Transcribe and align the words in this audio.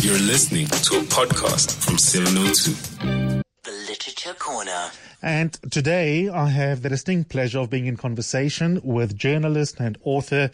You're 0.00 0.16
listening 0.20 0.66
to 0.66 0.98
a 0.98 1.02
podcast 1.02 1.84
from 1.84 1.98
702. 1.98 3.42
The 3.64 3.70
Literature 3.88 4.34
Corner. 4.34 4.90
And 5.20 5.52
today 5.72 6.28
I 6.28 6.50
have 6.50 6.82
the 6.82 6.88
distinct 6.88 7.30
pleasure 7.30 7.58
of 7.58 7.70
being 7.70 7.86
in 7.86 7.96
conversation 7.96 8.80
with 8.84 9.18
journalist 9.18 9.80
and 9.80 9.98
author 10.04 10.52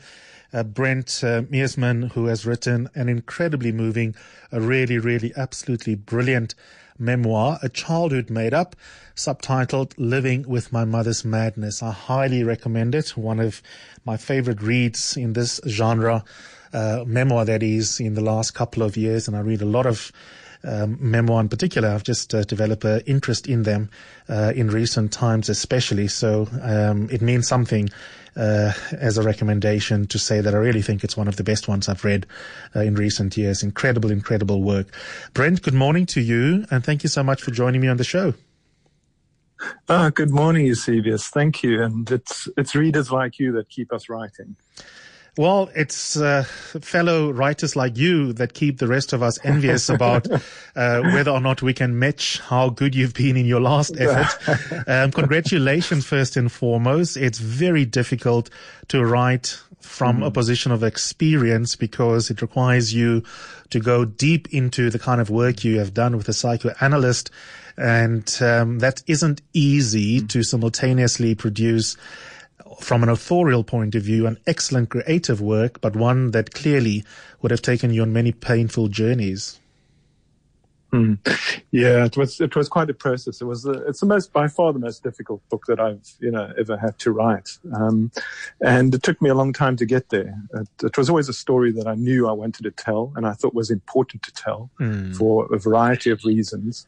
uh, 0.54 0.62
Brent 0.62 1.20
uh, 1.22 1.42
Meersman, 1.42 2.12
who 2.12 2.26
has 2.26 2.46
written 2.46 2.88
an 2.94 3.10
incredibly 3.10 3.70
moving, 3.70 4.14
a 4.50 4.62
really, 4.62 4.98
really 4.98 5.32
absolutely 5.36 5.94
brilliant 5.94 6.54
memoir, 6.98 7.58
A 7.62 7.68
Childhood 7.68 8.30
Made 8.30 8.54
Up, 8.54 8.74
subtitled 9.14 9.92
Living 9.98 10.48
with 10.48 10.72
My 10.72 10.86
Mother's 10.86 11.22
Madness. 11.22 11.82
I 11.82 11.90
highly 11.92 12.42
recommend 12.44 12.94
it. 12.94 13.16
One 13.16 13.40
of 13.40 13.60
my 14.06 14.16
favorite 14.16 14.62
reads 14.62 15.18
in 15.18 15.34
this 15.34 15.60
genre, 15.66 16.24
uh, 16.74 17.04
memoir 17.06 17.44
that 17.44 17.62
is 17.62 18.00
in 18.00 18.14
the 18.14 18.20
last 18.20 18.52
couple 18.52 18.82
of 18.82 18.96
years. 18.96 19.26
And 19.28 19.36
I 19.36 19.40
read 19.40 19.62
a 19.62 19.66
lot 19.66 19.86
of 19.86 20.12
um, 20.64 20.98
memoir 21.00 21.40
in 21.40 21.48
particular. 21.48 21.88
I've 21.88 22.04
just 22.04 22.34
uh, 22.34 22.42
developed 22.42 22.84
an 22.84 23.00
interest 23.06 23.46
in 23.46 23.62
them 23.62 23.90
uh, 24.28 24.52
in 24.54 24.68
recent 24.68 25.12
times, 25.12 25.48
especially. 25.48 26.08
So 26.08 26.48
um, 26.62 27.08
it 27.10 27.22
means 27.22 27.46
something 27.46 27.88
uh, 28.36 28.72
as 28.92 29.16
a 29.18 29.22
recommendation 29.22 30.06
to 30.08 30.18
say 30.18 30.40
that 30.40 30.54
I 30.54 30.58
really 30.58 30.82
think 30.82 31.04
it's 31.04 31.16
one 31.16 31.28
of 31.28 31.36
the 31.36 31.44
best 31.44 31.68
ones 31.68 31.88
I've 31.88 32.04
read 32.04 32.26
uh, 32.74 32.80
in 32.80 32.94
recent 32.94 33.36
years. 33.36 33.62
Incredible, 33.62 34.10
incredible 34.10 34.62
work. 34.62 34.88
Brent, 35.34 35.62
good 35.62 35.74
morning 35.74 36.06
to 36.06 36.20
you, 36.20 36.66
and 36.70 36.84
thank 36.84 37.02
you 37.02 37.08
so 37.08 37.22
much 37.22 37.42
for 37.42 37.50
joining 37.50 37.80
me 37.80 37.88
on 37.88 37.96
the 37.96 38.04
show. 38.04 38.34
Ah, 39.88 40.10
good 40.10 40.30
morning, 40.30 40.66
Eusebius. 40.66 41.28
Thank 41.28 41.62
you. 41.62 41.82
And 41.82 42.10
it's 42.10 42.48
it's 42.56 42.74
readers 42.74 43.10
like 43.12 43.38
you 43.38 43.52
that 43.52 43.68
keep 43.68 43.92
us 43.92 44.08
writing. 44.08 44.56
Well, 45.36 45.68
it's 45.74 46.16
uh, 46.16 46.44
fellow 46.44 47.30
writers 47.32 47.74
like 47.74 47.96
you 47.96 48.32
that 48.34 48.54
keep 48.54 48.78
the 48.78 48.86
rest 48.86 49.12
of 49.12 49.20
us 49.20 49.36
envious 49.44 49.88
about 49.88 50.30
uh, 50.76 51.02
whether 51.02 51.32
or 51.32 51.40
not 51.40 51.60
we 51.60 51.74
can 51.74 51.98
match 51.98 52.38
how 52.38 52.70
good 52.70 52.94
you've 52.94 53.14
been 53.14 53.36
in 53.36 53.44
your 53.46 53.60
last 53.60 53.96
effort. 53.98 54.30
Um, 54.86 55.10
congratulations, 55.12 56.04
first 56.04 56.36
and 56.36 56.50
foremost. 56.52 57.16
It's 57.16 57.38
very 57.38 57.84
difficult 57.84 58.50
to 58.88 59.04
write 59.04 59.58
from 59.80 60.20
mm. 60.20 60.26
a 60.26 60.30
position 60.30 60.72
of 60.72 60.82
experience 60.82 61.76
because 61.76 62.30
it 62.30 62.42
requires 62.42 62.92
you 62.92 63.22
to 63.70 63.80
go 63.80 64.04
deep 64.04 64.52
into 64.52 64.90
the 64.90 64.98
kind 64.98 65.20
of 65.20 65.30
work 65.30 65.64
you 65.64 65.78
have 65.78 65.94
done 65.94 66.16
with 66.16 66.28
a 66.28 66.32
psychoanalyst. 66.32 67.30
And 67.76 68.36
um, 68.40 68.78
that 68.80 69.02
isn't 69.06 69.42
easy 69.52 70.20
mm. 70.20 70.28
to 70.30 70.42
simultaneously 70.42 71.34
produce 71.34 71.96
from 72.84 73.02
an 73.02 73.08
authorial 73.08 73.64
point 73.64 73.94
of 73.94 74.02
view, 74.02 74.26
an 74.26 74.38
excellent 74.46 74.90
creative 74.90 75.40
work, 75.40 75.80
but 75.80 75.96
one 75.96 76.30
that 76.32 76.54
clearly 76.54 77.04
would 77.40 77.50
have 77.50 77.62
taken 77.62 77.92
you 77.92 78.02
on 78.02 78.12
many 78.12 78.30
painful 78.30 78.88
journeys. 78.88 79.58
Mm. 80.92 81.18
Yeah, 81.72 82.04
it 82.04 82.16
was 82.16 82.40
it 82.40 82.54
was 82.54 82.68
quite 82.68 82.88
a 82.88 82.94
process. 82.94 83.40
It 83.40 83.46
was 83.46 83.64
it's 83.66 83.98
the 83.98 84.06
most 84.06 84.32
by 84.32 84.46
far 84.46 84.72
the 84.72 84.78
most 84.78 85.02
difficult 85.02 85.42
book 85.48 85.64
that 85.66 85.80
I've 85.80 86.08
you 86.20 86.30
know 86.30 86.52
ever 86.56 86.76
had 86.76 86.96
to 87.00 87.10
write, 87.10 87.58
um, 87.74 88.12
and 88.60 88.94
it 88.94 89.02
took 89.02 89.20
me 89.20 89.28
a 89.28 89.34
long 89.34 89.52
time 89.52 89.76
to 89.78 89.86
get 89.86 90.10
there. 90.10 90.32
It, 90.54 90.68
it, 90.84 90.96
was 90.96 91.10
always 91.10 91.28
a 91.28 91.32
story 91.32 91.72
that 91.72 91.88
I 91.88 91.96
knew 91.96 92.28
I 92.28 92.32
wanted 92.32 92.62
to 92.62 92.70
tell, 92.70 93.12
and 93.16 93.26
I 93.26 93.32
thought 93.32 93.54
was 93.54 93.72
important 93.72 94.22
to 94.22 94.32
tell 94.34 94.70
mm. 94.78 95.16
for 95.16 95.52
a 95.52 95.58
variety 95.58 96.10
of 96.10 96.24
reasons. 96.24 96.86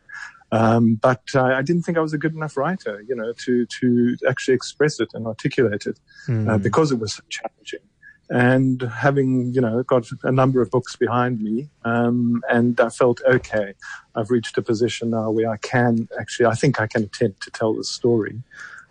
Um, 0.52 0.94
but 0.94 1.22
uh, 1.34 1.44
I 1.44 1.62
didn't 1.62 1.83
think 1.83 1.98
I 1.98 2.00
was 2.00 2.12
a 2.12 2.19
good 2.19 2.34
enough 2.34 2.56
writer, 2.56 3.02
you 3.06 3.14
know, 3.14 3.33
to 3.44 3.66
to 3.66 4.16
actually 4.28 4.55
express 4.55 5.00
it 5.00 5.08
and 5.14 5.27
articulate 5.27 5.86
it 5.86 5.98
mm. 6.28 6.48
uh, 6.48 6.56
hmm. 6.56 6.62
because 6.62 6.92
it 6.92 6.98
was 6.98 7.14
so 7.14 7.22
challenging. 7.28 7.80
And 8.28 8.83
having, 8.83 9.55
you 9.55 9.61
know, 9.61 9.84
got 9.84 10.08
a 10.25 10.33
number 10.33 10.61
of 10.61 10.69
books 10.70 10.97
behind 10.97 11.41
me, 11.41 11.69
um, 11.84 12.42
and 12.48 12.80
I 12.80 12.88
felt 12.88 13.20
okay. 13.25 13.75
I've 14.16 14.30
reached 14.30 14.58
a 14.58 14.62
position 14.62 15.11
now 15.11 15.30
where 15.30 15.48
I 15.48 15.58
can 15.58 16.08
actually, 16.19 16.47
I 16.47 16.55
think 16.55 16.81
I 16.81 16.88
can 16.88 17.05
attempt 17.05 17.42
to 17.44 17.53
tell 17.53 17.72
the 17.75 17.84
story. 17.84 18.42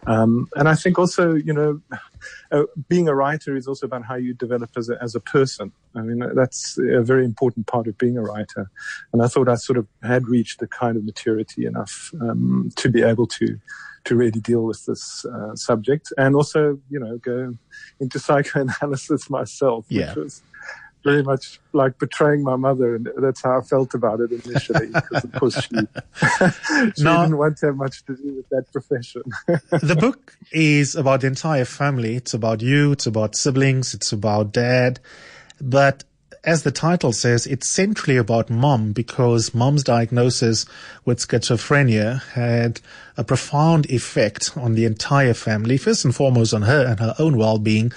Um, 0.07 0.47
and 0.55 0.69
I 0.69 0.75
think 0.75 0.99
also, 0.99 1.33
you 1.33 1.53
know, 1.53 1.81
uh, 2.51 2.63
being 2.87 3.07
a 3.07 3.15
writer 3.15 3.55
is 3.55 3.67
also 3.67 3.85
about 3.85 4.05
how 4.05 4.15
you 4.15 4.33
develop 4.33 4.71
as 4.77 4.89
a, 4.89 5.01
as 5.01 5.15
a 5.15 5.19
person. 5.19 5.71
I 5.95 6.01
mean, 6.01 6.21
that's 6.35 6.77
a 6.77 7.01
very 7.01 7.25
important 7.25 7.67
part 7.67 7.87
of 7.87 7.97
being 7.97 8.17
a 8.17 8.21
writer. 8.21 8.69
And 9.13 9.21
I 9.21 9.27
thought 9.27 9.49
I 9.49 9.55
sort 9.55 9.77
of 9.77 9.87
had 10.03 10.27
reached 10.27 10.59
the 10.59 10.67
kind 10.67 10.97
of 10.97 11.05
maturity 11.05 11.65
enough 11.65 12.11
um, 12.21 12.71
to 12.77 12.89
be 12.89 13.01
able 13.01 13.27
to 13.27 13.59
to 14.05 14.15
really 14.15 14.39
deal 14.39 14.63
with 14.63 14.85
this 14.85 15.25
uh, 15.25 15.55
subject, 15.55 16.13
and 16.15 16.35
also, 16.35 16.79
you 16.91 16.99
know, 16.99 17.17
go 17.17 17.55
into 17.99 18.19
psychoanalysis 18.25 19.31
myself, 19.31 19.85
yeah. 19.89 20.09
which 20.09 20.15
was 20.15 20.43
very 21.05 21.23
much 21.23 21.59
like 21.71 21.97
betraying 21.99 22.43
my 22.43 22.55
mother, 22.55 22.95
and 22.95 23.07
that's 23.19 23.43
how 23.43 23.59
I 23.59 23.61
felt 23.61 23.93
about 23.93 24.19
it 24.19 24.31
initially. 24.31 24.87
because 24.87 25.23
of 25.23 25.31
course 25.33 25.61
she, 25.61 25.69
she 26.97 27.03
no, 27.03 27.21
didn't 27.21 27.37
want 27.37 27.57
to 27.59 27.67
have 27.67 27.77
much 27.77 28.03
to 28.07 28.15
do 28.15 28.33
with 28.33 28.49
that 28.49 28.69
profession. 28.73 29.21
the 29.47 29.95
book 29.97 30.35
is 30.51 30.95
about 30.95 31.21
the 31.21 31.27
entire 31.27 31.63
family. 31.63 32.15
It's 32.15 32.33
about 32.33 32.61
you. 32.61 32.91
It's 32.91 33.05
about 33.05 33.35
siblings. 33.35 33.93
It's 33.93 34.11
about 34.11 34.51
dad. 34.51 34.99
But 35.61 36.03
as 36.43 36.63
the 36.63 36.71
title 36.71 37.11
says, 37.11 37.47
it's 37.47 37.67
centrally 37.67 38.17
about 38.17 38.49
mom 38.49 38.91
because 38.91 39.53
mom's 39.53 39.83
diagnosis 39.83 40.65
with 41.03 41.19
schizophrenia 41.19 42.21
had 42.33 42.81
a 43.17 43.23
profound 43.23 43.85
effect 43.87 44.55
on 44.55 44.75
the 44.75 44.85
entire 44.85 45.33
family, 45.33 45.77
first 45.77 46.03
and 46.03 46.15
foremost 46.15 46.53
on 46.53 46.63
her 46.63 46.85
and 46.85 46.99
her 46.99 47.15
own 47.17 47.37
well-being, 47.37 47.91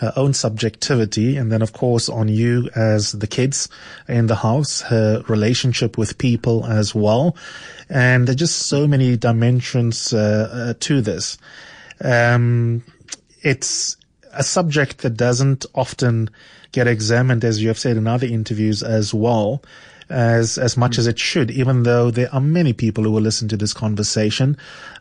her 0.00 0.12
own 0.16 0.32
subjectivity, 0.32 1.36
and 1.36 1.52
then 1.52 1.60
of 1.60 1.74
course 1.74 2.08
on 2.08 2.26
you 2.28 2.70
as 2.74 3.12
the 3.12 3.26
kids 3.26 3.68
in 4.08 4.26
the 4.28 4.34
house, 4.34 4.80
her 4.80 5.22
relationship 5.28 5.98
with 5.98 6.16
people 6.16 6.64
as 6.64 6.94
well. 6.94 7.36
And 7.90 8.26
there 8.26 8.32
are 8.32 8.36
just 8.36 8.66
so 8.66 8.88
many 8.88 9.18
dimensions 9.18 10.14
uh, 10.14 10.48
uh, 10.52 10.74
to 10.80 11.02
this. 11.02 11.36
Um, 12.02 12.82
it's 13.42 13.98
a 14.32 14.42
subject 14.42 14.98
that 14.98 15.18
doesn't 15.18 15.66
often 15.74 16.30
get 16.72 16.86
examined, 16.86 17.44
as 17.44 17.60
you 17.60 17.68
have 17.68 17.78
said 17.78 17.98
in 17.98 18.06
other 18.06 18.26
interviews 18.26 18.82
as 18.82 19.12
well 19.12 19.62
as 20.10 20.58
as 20.58 20.76
much 20.76 20.98
as 20.98 21.06
it 21.06 21.18
should, 21.18 21.50
even 21.50 21.84
though 21.84 22.10
there 22.10 22.32
are 22.34 22.40
many 22.40 22.72
people 22.72 23.04
who 23.04 23.12
will 23.12 23.22
listen 23.22 23.48
to 23.48 23.56
this 23.56 23.72
conversation 23.72 24.56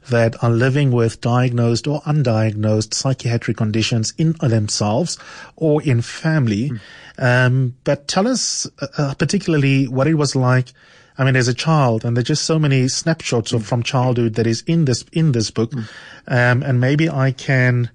that 0.10 0.42
are 0.44 0.52
living 0.52 0.92
with 0.92 1.22
diagnosed 1.22 1.88
or 1.88 2.02
undiagnosed 2.02 2.94
psychiatric 2.94 3.58
conditions 3.58 4.14
in 4.18 4.34
themselves 4.40 5.18
or 5.56 5.82
in 5.82 6.02
family. 6.02 6.70
Mm. 6.70 6.80
Um, 7.18 7.76
but 7.84 8.08
tell 8.08 8.28
us 8.28 8.68
uh, 8.82 8.88
uh, 8.98 9.14
particularly 9.16 9.88
what 9.88 10.08
it 10.08 10.16
was 10.16 10.36
like. 10.36 10.72
I 11.18 11.26
mean, 11.26 11.36
as 11.36 11.50
a 11.50 11.54
child, 11.54 12.06
and 12.06 12.16
there's 12.16 12.28
just 12.28 12.46
so 12.46 12.58
many 12.58 12.88
snapshots 12.88 13.52
of 13.52 13.66
from 13.66 13.84
childhood 13.84 14.36
that 14.36 14.48
is 14.48 14.64
in 14.68 14.86
this 14.86 15.04
in 15.12 15.34
this 15.34 15.52
book, 15.52 15.72
mm. 15.72 15.84
um, 16.28 16.64
and 16.64 16.80
maybe 16.80 17.10
I 17.10 17.34
can, 17.34 17.90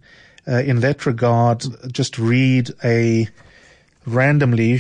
uh, 0.47 0.57
in 0.57 0.81
that 0.81 1.07
regard, 1.07 1.65
just 1.91 2.19
read 2.19 2.71
a 2.85 3.29
randomly 4.05 4.79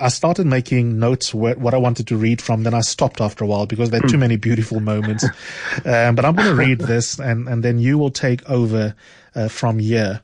I 0.00 0.08
started 0.08 0.46
making 0.46 0.98
notes 0.98 1.34
where, 1.34 1.54
what 1.56 1.74
I 1.74 1.76
wanted 1.76 2.06
to 2.08 2.16
read 2.16 2.40
from. 2.40 2.62
Then 2.62 2.74
I 2.74 2.80
stopped 2.80 3.20
after 3.20 3.44
a 3.44 3.46
while 3.46 3.66
because 3.66 3.90
there 3.90 4.00
are 4.02 4.08
too 4.08 4.16
hmm. 4.16 4.20
many 4.20 4.36
beautiful 4.36 4.80
moments. 4.80 5.24
Um, 5.84 6.14
but 6.14 6.24
I'm 6.24 6.34
going 6.34 6.48
to 6.48 6.54
read 6.54 6.78
this, 6.92 7.18
and 7.18 7.48
and 7.48 7.62
then 7.62 7.78
you 7.78 7.98
will 7.98 8.10
take 8.10 8.48
over 8.48 8.94
uh, 9.34 9.48
from 9.48 9.78
here. 9.78 10.20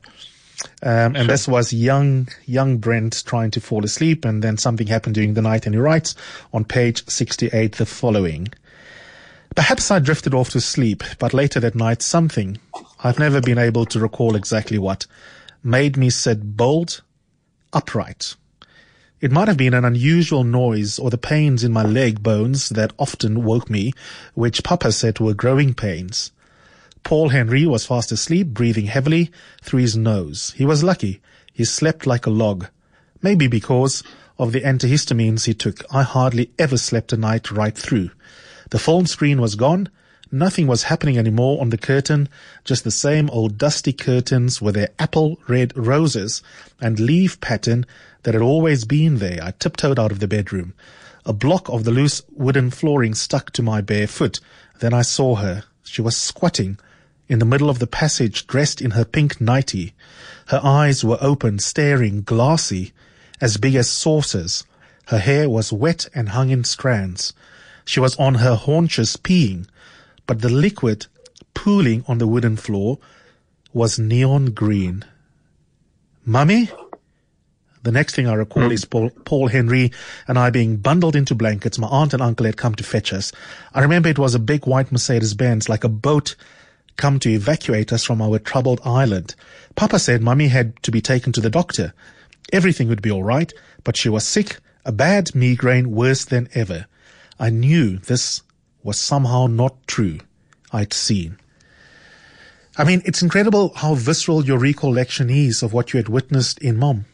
Um, 0.81 1.15
and 1.15 1.17
sure. 1.17 1.27
this 1.27 1.47
was 1.47 1.71
young 1.71 2.27
young 2.45 2.77
Brent 2.77 3.23
trying 3.25 3.51
to 3.51 3.61
fall 3.61 3.85
asleep, 3.85 4.25
and 4.25 4.43
then 4.43 4.57
something 4.57 4.87
happened 4.87 5.15
during 5.15 5.35
the 5.35 5.41
night, 5.41 5.65
and 5.65 5.75
he 5.75 5.79
writes 5.79 6.15
on 6.53 6.65
page 6.65 7.07
68 7.07 7.73
the 7.73 7.85
following. 7.85 8.49
Perhaps 9.55 9.89
I 9.89 9.99
drifted 9.99 10.33
off 10.33 10.51
to 10.51 10.61
sleep, 10.61 11.03
but 11.19 11.33
later 11.33 11.59
that 11.59 11.75
night 11.75 12.01
something, 12.01 12.59
I've 13.03 13.17
never 13.17 13.41
been 13.41 13.57
able 13.57 13.85
to 13.87 13.99
recall 13.99 14.35
exactly 14.35 14.77
what, 14.77 15.07
made 15.63 15.97
me 15.97 16.09
sit 16.11 16.55
bolt 16.55 17.01
upright 17.73 18.35
it 19.19 19.31
might 19.31 19.47
have 19.47 19.57
been 19.57 19.73
an 19.73 19.85
unusual 19.85 20.43
noise 20.43 20.99
or 20.99 21.09
the 21.09 21.17
pains 21.17 21.63
in 21.63 21.73
my 21.73 21.83
leg 21.83 22.21
bones 22.21 22.69
that 22.69 22.93
often 22.99 23.43
woke 23.43 23.69
me, 23.69 23.93
which 24.35 24.63
Papa 24.63 24.91
said 24.91 25.19
were 25.19 25.33
growing 25.33 25.73
pains. 25.73 26.31
Paul 27.03 27.29
Henry 27.29 27.65
was 27.65 27.85
fast 27.85 28.11
asleep, 28.11 28.47
breathing 28.47 28.85
heavily 28.85 29.31
through 29.61 29.79
his 29.79 29.97
nose. 29.97 30.53
He 30.57 30.65
was 30.65 30.83
lucky. 30.83 31.21
He 31.51 31.65
slept 31.65 32.05
like 32.05 32.25
a 32.25 32.29
log. 32.31 32.67
Maybe 33.21 33.47
because 33.47 34.03
of 34.37 34.51
the 34.51 34.61
antihistamines 34.61 35.45
he 35.45 35.53
took, 35.53 35.83
I 35.91 36.03
hardly 36.03 36.51
ever 36.59 36.77
slept 36.77 37.13
a 37.13 37.17
night 37.17 37.49
right 37.49 37.75
through. 37.75 38.11
The 38.69 38.79
phone 38.79 39.07
screen 39.07 39.41
was 39.41 39.55
gone. 39.55 39.89
Nothing 40.31 40.67
was 40.67 40.83
happening 40.83 41.17
anymore 41.17 41.61
on 41.61 41.69
the 41.69 41.77
curtain, 41.77 42.27
just 42.65 42.83
the 42.83 42.91
same 42.91 43.29
old 43.29 43.57
dusty 43.57 43.93
curtains 43.93 44.61
with 44.61 44.75
their 44.75 44.89
apple 44.99 45.39
red 45.47 45.75
roses 45.77 46.43
and 46.81 46.99
leaf 46.99 47.39
pattern 47.39 47.85
that 48.23 48.33
had 48.33 48.43
always 48.43 48.83
been 48.83 49.19
there. 49.19 49.39
I 49.41 49.51
tiptoed 49.51 49.97
out 49.97 50.11
of 50.11 50.19
the 50.19 50.27
bedroom. 50.27 50.73
A 51.25 51.33
block 51.33 51.69
of 51.69 51.83
the 51.85 51.91
loose 51.91 52.21
wooden 52.31 52.71
flooring 52.71 53.13
stuck 53.15 53.51
to 53.51 53.61
my 53.61 53.79
bare 53.81 54.07
foot. 54.07 54.39
Then 54.79 54.93
I 54.93 55.01
saw 55.01 55.35
her. 55.35 55.63
She 55.83 56.01
was 56.01 56.17
squatting 56.17 56.77
in 57.29 57.39
the 57.39 57.45
middle 57.45 57.69
of 57.69 57.79
the 57.79 57.87
passage, 57.87 58.47
dressed 58.47 58.81
in 58.81 58.91
her 58.91 59.05
pink 59.05 59.39
nightie. 59.39 59.93
Her 60.47 60.61
eyes 60.63 61.03
were 61.03 61.17
open, 61.21 61.59
staring, 61.59 62.21
glassy, 62.21 62.93
as 63.39 63.57
big 63.57 63.75
as 63.75 63.89
saucers. 63.89 64.63
Her 65.07 65.19
hair 65.19 65.49
was 65.49 65.71
wet 65.71 66.07
and 66.13 66.29
hung 66.29 66.49
in 66.49 66.63
strands. 66.63 67.33
She 67.85 67.99
was 67.99 68.15
on 68.17 68.35
her 68.35 68.55
haunches 68.55 69.15
peeing, 69.15 69.67
but 70.27 70.41
the 70.41 70.49
liquid 70.49 71.07
pooling 71.53 72.03
on 72.07 72.19
the 72.19 72.27
wooden 72.27 72.57
floor 72.57 72.99
was 73.73 73.97
neon 73.97 74.47
green. 74.51 75.03
Mummy? 76.25 76.69
The 77.83 77.91
next 77.91 78.15
thing 78.15 78.27
I 78.27 78.33
recall 78.33 78.65
hmm. 78.65 78.71
is 78.71 78.85
Paul, 78.85 79.09
Paul 79.23 79.47
Henry 79.47 79.91
and 80.27 80.37
I 80.37 80.49
being 80.49 80.77
bundled 80.77 81.15
into 81.15 81.33
blankets. 81.35 81.79
My 81.79 81.87
aunt 81.87 82.13
and 82.13 82.21
uncle 82.21 82.45
had 82.45 82.57
come 82.57 82.75
to 82.75 82.83
fetch 82.83 83.13
us. 83.13 83.31
I 83.73 83.81
remember 83.81 84.09
it 84.09 84.19
was 84.19 84.35
a 84.35 84.39
big 84.39 84.67
white 84.67 84.91
Mercedes 84.91 85.33
Benz, 85.33 85.69
like 85.69 85.85
a 85.85 85.89
boat 85.89 86.35
come 86.97 87.19
to 87.19 87.29
evacuate 87.29 87.93
us 87.93 88.03
from 88.03 88.21
our 88.21 88.39
troubled 88.39 88.81
island. 88.83 89.35
Papa 89.75 89.99
said 89.99 90.21
Mummy 90.21 90.47
had 90.47 90.81
to 90.83 90.91
be 90.91 90.99
taken 90.99 91.31
to 91.33 91.41
the 91.41 91.49
doctor. 91.49 91.93
Everything 92.51 92.89
would 92.89 93.01
be 93.01 93.11
all 93.11 93.23
right, 93.23 93.53
but 93.83 93.95
she 93.95 94.09
was 94.09 94.25
sick, 94.25 94.57
a 94.83 94.91
bad 94.91 95.33
migraine 95.35 95.91
worse 95.91 96.25
than 96.25 96.49
ever. 96.53 96.87
I 97.39 97.51
knew 97.51 97.99
this 97.99 98.41
was 98.83 98.99
somehow 98.99 99.47
not 99.47 99.75
true. 99.87 100.19
I'd 100.71 100.93
seen. 100.93 101.37
I 102.77 102.83
mean, 102.83 103.01
it's 103.05 103.21
incredible 103.21 103.73
how 103.75 103.95
visceral 103.95 104.45
your 104.45 104.59
recollection 104.59 105.29
is 105.29 105.63
of 105.63 105.73
what 105.73 105.93
you 105.93 105.97
had 105.97 106.09
witnessed 106.09 106.59
in 106.59 106.77
mom. 106.77 107.05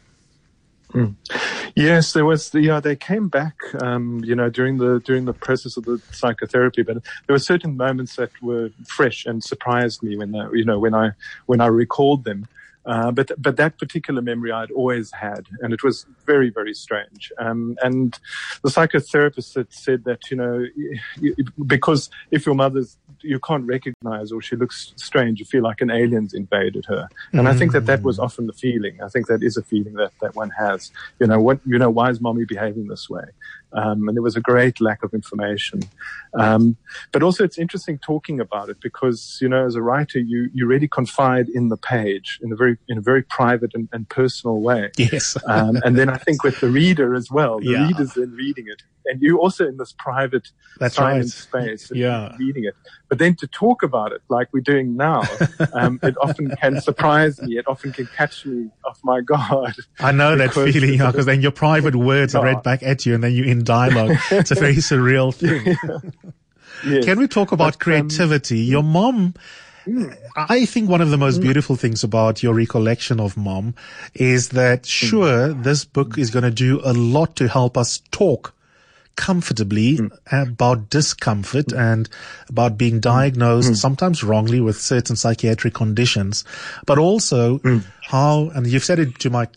Yes, 1.76 2.14
there 2.14 2.26
was. 2.26 2.54
Yeah, 2.54 2.80
they 2.80 2.96
came 2.96 3.28
back. 3.28 3.56
Um, 3.82 4.22
you 4.24 4.36
know, 4.36 4.50
during 4.50 4.78
the 4.78 5.00
during 5.00 5.26
the 5.26 5.34
process 5.34 5.76
of 5.76 5.86
the 5.86 6.00
psychotherapy, 6.12 6.84
but 6.84 6.98
there 7.26 7.34
were 7.34 7.40
certain 7.40 7.76
moments 7.78 8.16
that 8.18 8.30
were 8.42 8.70
fresh 8.86 9.26
and 9.26 9.44
surprised 9.44 10.04
me 10.04 10.16
when 10.16 10.32
they, 10.34 10.46
you 10.54 10.66
know 10.66 10.78
when 10.78 10.94
I 10.94 11.12
when 11.48 11.62
I 11.62 11.68
recalled 11.68 12.26
them. 12.26 12.48
Uh, 12.86 13.12
but 13.12 13.32
but 13.38 13.56
that 13.58 13.78
particular 13.78 14.22
memory 14.22 14.52
I'd 14.52 14.72
always 14.72 15.12
had, 15.12 15.48
and 15.62 15.74
it 15.74 15.84
was 15.84 16.06
very 16.26 16.50
very 16.50 16.74
strange. 16.74 17.32
Um, 17.40 17.78
and 17.82 18.20
the 18.64 18.70
psychotherapist 18.70 19.56
had 19.56 19.72
said 19.72 20.04
that 20.04 20.30
you 20.30 20.38
know 20.38 20.66
because 21.66 22.10
if 22.32 22.46
your 22.46 22.56
mother's 22.56 22.98
you 23.24 23.40
can't 23.40 23.66
recognize 23.66 24.32
or 24.32 24.42
she 24.42 24.56
looks 24.56 24.94
strange, 24.96 25.40
you 25.40 25.46
feel 25.46 25.64
like 25.64 25.82
an 25.82 25.90
alien's 25.92 26.34
invaded 26.34 26.86
her. 26.86 27.08
And 27.32 27.48
I 27.48 27.54
think 27.56 27.72
that 27.72 27.86
that 27.88 28.04
was 28.04 28.20
often 28.20 28.48
the 28.48 28.54
feeling. 28.54 29.02
I 29.02 29.08
think 29.08 29.28
that 29.28 29.42
is 29.44 29.58
a 29.58 29.64
feeling 29.64 29.94
that 29.94 30.12
that 30.22 30.36
one 30.36 30.52
has. 30.58 30.92
You 31.20 31.28
know 31.28 31.40
what? 31.40 31.60
You 31.66 31.78
know 31.80 31.90
why 31.90 32.10
is 32.10 32.20
mommy 32.22 32.46
behaving 32.46 32.88
this 32.88 33.10
way? 33.10 33.24
Um, 33.76 34.08
and 34.08 34.16
there 34.16 34.22
was 34.22 34.36
a 34.36 34.42
great 34.42 34.80
lack 34.80 35.02
of 35.02 35.16
information. 35.16 35.82
Um, 36.36 36.78
but 37.12 37.24
also, 37.24 37.44
it's 37.44 37.58
interesting 37.58 37.98
talking 37.98 38.40
about 38.40 38.70
it 38.70 38.78
because 38.82 39.40
you 39.42 39.50
know, 39.50 39.66
as 39.66 39.76
a 39.76 39.82
writer, 39.82 40.20
you 40.20 40.50
you 40.54 40.66
really 40.68 40.88
confide 40.88 41.50
in 41.50 41.70
the 41.70 41.78
page 41.78 42.40
in 42.44 42.52
a 42.52 42.56
very 42.56 42.78
in 42.88 42.98
a 42.98 43.02
very 43.02 43.24
private 43.24 43.72
and, 43.74 43.90
and 43.92 44.08
personal 44.10 44.62
way. 44.62 44.92
Yes. 44.98 45.36
um, 45.48 45.78
and 45.84 45.98
then 45.98 46.10
I 46.10 46.18
think 46.18 46.44
with 46.44 46.60
the 46.60 46.70
reader 46.70 47.16
as 47.16 47.32
well, 47.32 47.60
the 47.60 47.72
Yeah. 47.72 47.88
reader's 47.88 48.14
then 48.14 48.32
reading 48.32 48.66
it, 48.68 48.82
and 49.06 49.22
you 49.22 49.40
also 49.40 49.68
in 49.68 49.78
this 49.78 49.94
private 49.98 50.48
That's 50.80 50.96
silent 50.96 51.24
right. 51.24 51.30
space, 51.78 51.92
Yeah. 51.94 52.36
reading 52.38 52.66
it. 52.66 52.76
But 53.14 53.20
then 53.20 53.36
to 53.36 53.48
talk 53.48 53.84
about 53.84 54.12
it 54.12 54.22
like 54.28 54.48
we're 54.52 54.62
doing 54.62 54.98
now, 54.98 55.22
um, 55.74 56.00
it 56.02 56.16
often 56.20 56.52
can 56.60 56.80
surprise 56.80 57.40
me. 57.44 57.60
It 57.60 57.66
often 57.68 57.94
can 57.94 58.08
catch 58.08 58.44
me 58.44 58.72
off 58.88 58.98
my 59.04 59.22
guard. 59.22 59.76
I 60.00 60.12
know 60.12 60.36
that 60.36 60.52
feeling, 60.56 60.96
yeah, 60.96 61.12
because 61.12 61.28
then 61.28 61.40
your 61.44 61.52
private 61.52 61.96
words 61.96 62.34
are 62.34 62.44
read 62.44 62.64
back 62.64 62.82
at 62.82 63.06
you 63.06 63.14
and 63.14 63.24
then 63.24 63.34
you're 63.34 63.46
in 63.46 63.64
dialogue. 63.64 64.18
it's 64.32 64.50
a 64.50 64.56
very 64.56 64.78
surreal 64.78 65.32
thing. 65.32 65.78
Yes. 66.84 67.06
Can 67.06 67.20
we 67.20 67.28
talk 67.28 67.52
about 67.52 67.74
But, 67.74 67.74
um, 67.76 67.80
creativity? 68.10 68.62
Your 68.62 68.82
mom, 68.82 69.36
I 70.36 70.66
think 70.66 70.90
one 70.90 71.02
of 71.02 71.12
the 71.12 71.18
Mm. 71.18 71.20
most 71.20 71.40
beautiful 71.40 71.76
things 71.76 72.04
about 72.04 72.42
your 72.42 72.56
recollection 72.56 73.20
of 73.20 73.38
mom 73.38 73.76
is 74.16 74.50
that 74.50 74.82
Mm. 74.86 74.88
sure, 74.88 75.54
this 75.54 75.86
book 75.86 76.18
is 76.18 76.32
going 76.32 76.46
to 76.46 76.50
do 76.50 76.82
a 76.84 76.94
lot 76.94 77.36
to 77.36 77.48
help 77.48 77.78
us 77.78 78.02
talk 78.10 78.56
comfortably 79.16 79.98
Mm. 79.98 80.12
about 80.32 80.90
discomfort 80.90 81.72
and 81.72 82.10
about 82.50 82.78
being 82.78 82.96
hmm. 82.96 83.00
diagnosed 83.00 83.68
hmm. 83.70 83.74
sometimes 83.76 84.24
wrongly 84.24 84.60
with 84.60 84.80
certain 84.80 85.16
psychiatric 85.16 85.74
conditions, 85.74 86.44
but 86.86 86.98
also 86.98 87.60
hmm. 87.60 87.80
how, 88.02 88.50
and 88.56 88.66
you've 88.68 88.84
said 88.84 89.00
it 89.00 89.20
to 89.20 89.30
my 89.30 89.48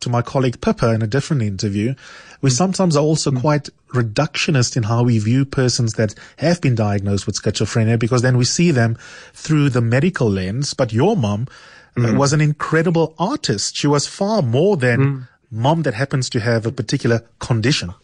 to 0.00 0.08
my 0.08 0.22
colleague 0.22 0.60
Pippa 0.60 0.94
in 0.94 1.02
a 1.02 1.06
different 1.06 1.42
interview, 1.42 1.94
we 2.40 2.50
sometimes 2.50 2.96
are 2.96 3.02
also 3.02 3.30
quite 3.30 3.68
reductionist 3.88 4.76
in 4.76 4.82
how 4.82 5.02
we 5.02 5.18
view 5.18 5.44
persons 5.44 5.94
that 5.94 6.14
have 6.38 6.60
been 6.60 6.74
diagnosed 6.74 7.26
with 7.26 7.40
schizophrenia 7.40 7.98
because 7.98 8.22
then 8.22 8.36
we 8.36 8.44
see 8.44 8.70
them 8.70 8.96
through 9.32 9.70
the 9.70 9.80
medical 9.80 10.28
lens. 10.28 10.74
But 10.74 10.92
your 10.92 11.16
mom 11.16 11.48
uh, 11.96 12.14
was 12.14 12.32
an 12.32 12.40
incredible 12.40 13.14
artist. 13.18 13.76
She 13.76 13.86
was 13.86 14.06
far 14.06 14.42
more 14.42 14.76
than 14.76 15.28
mom 15.50 15.82
that 15.82 15.94
happens 15.94 16.28
to 16.30 16.40
have 16.40 16.66
a 16.66 16.72
particular 16.72 17.22
condition. 17.38 17.94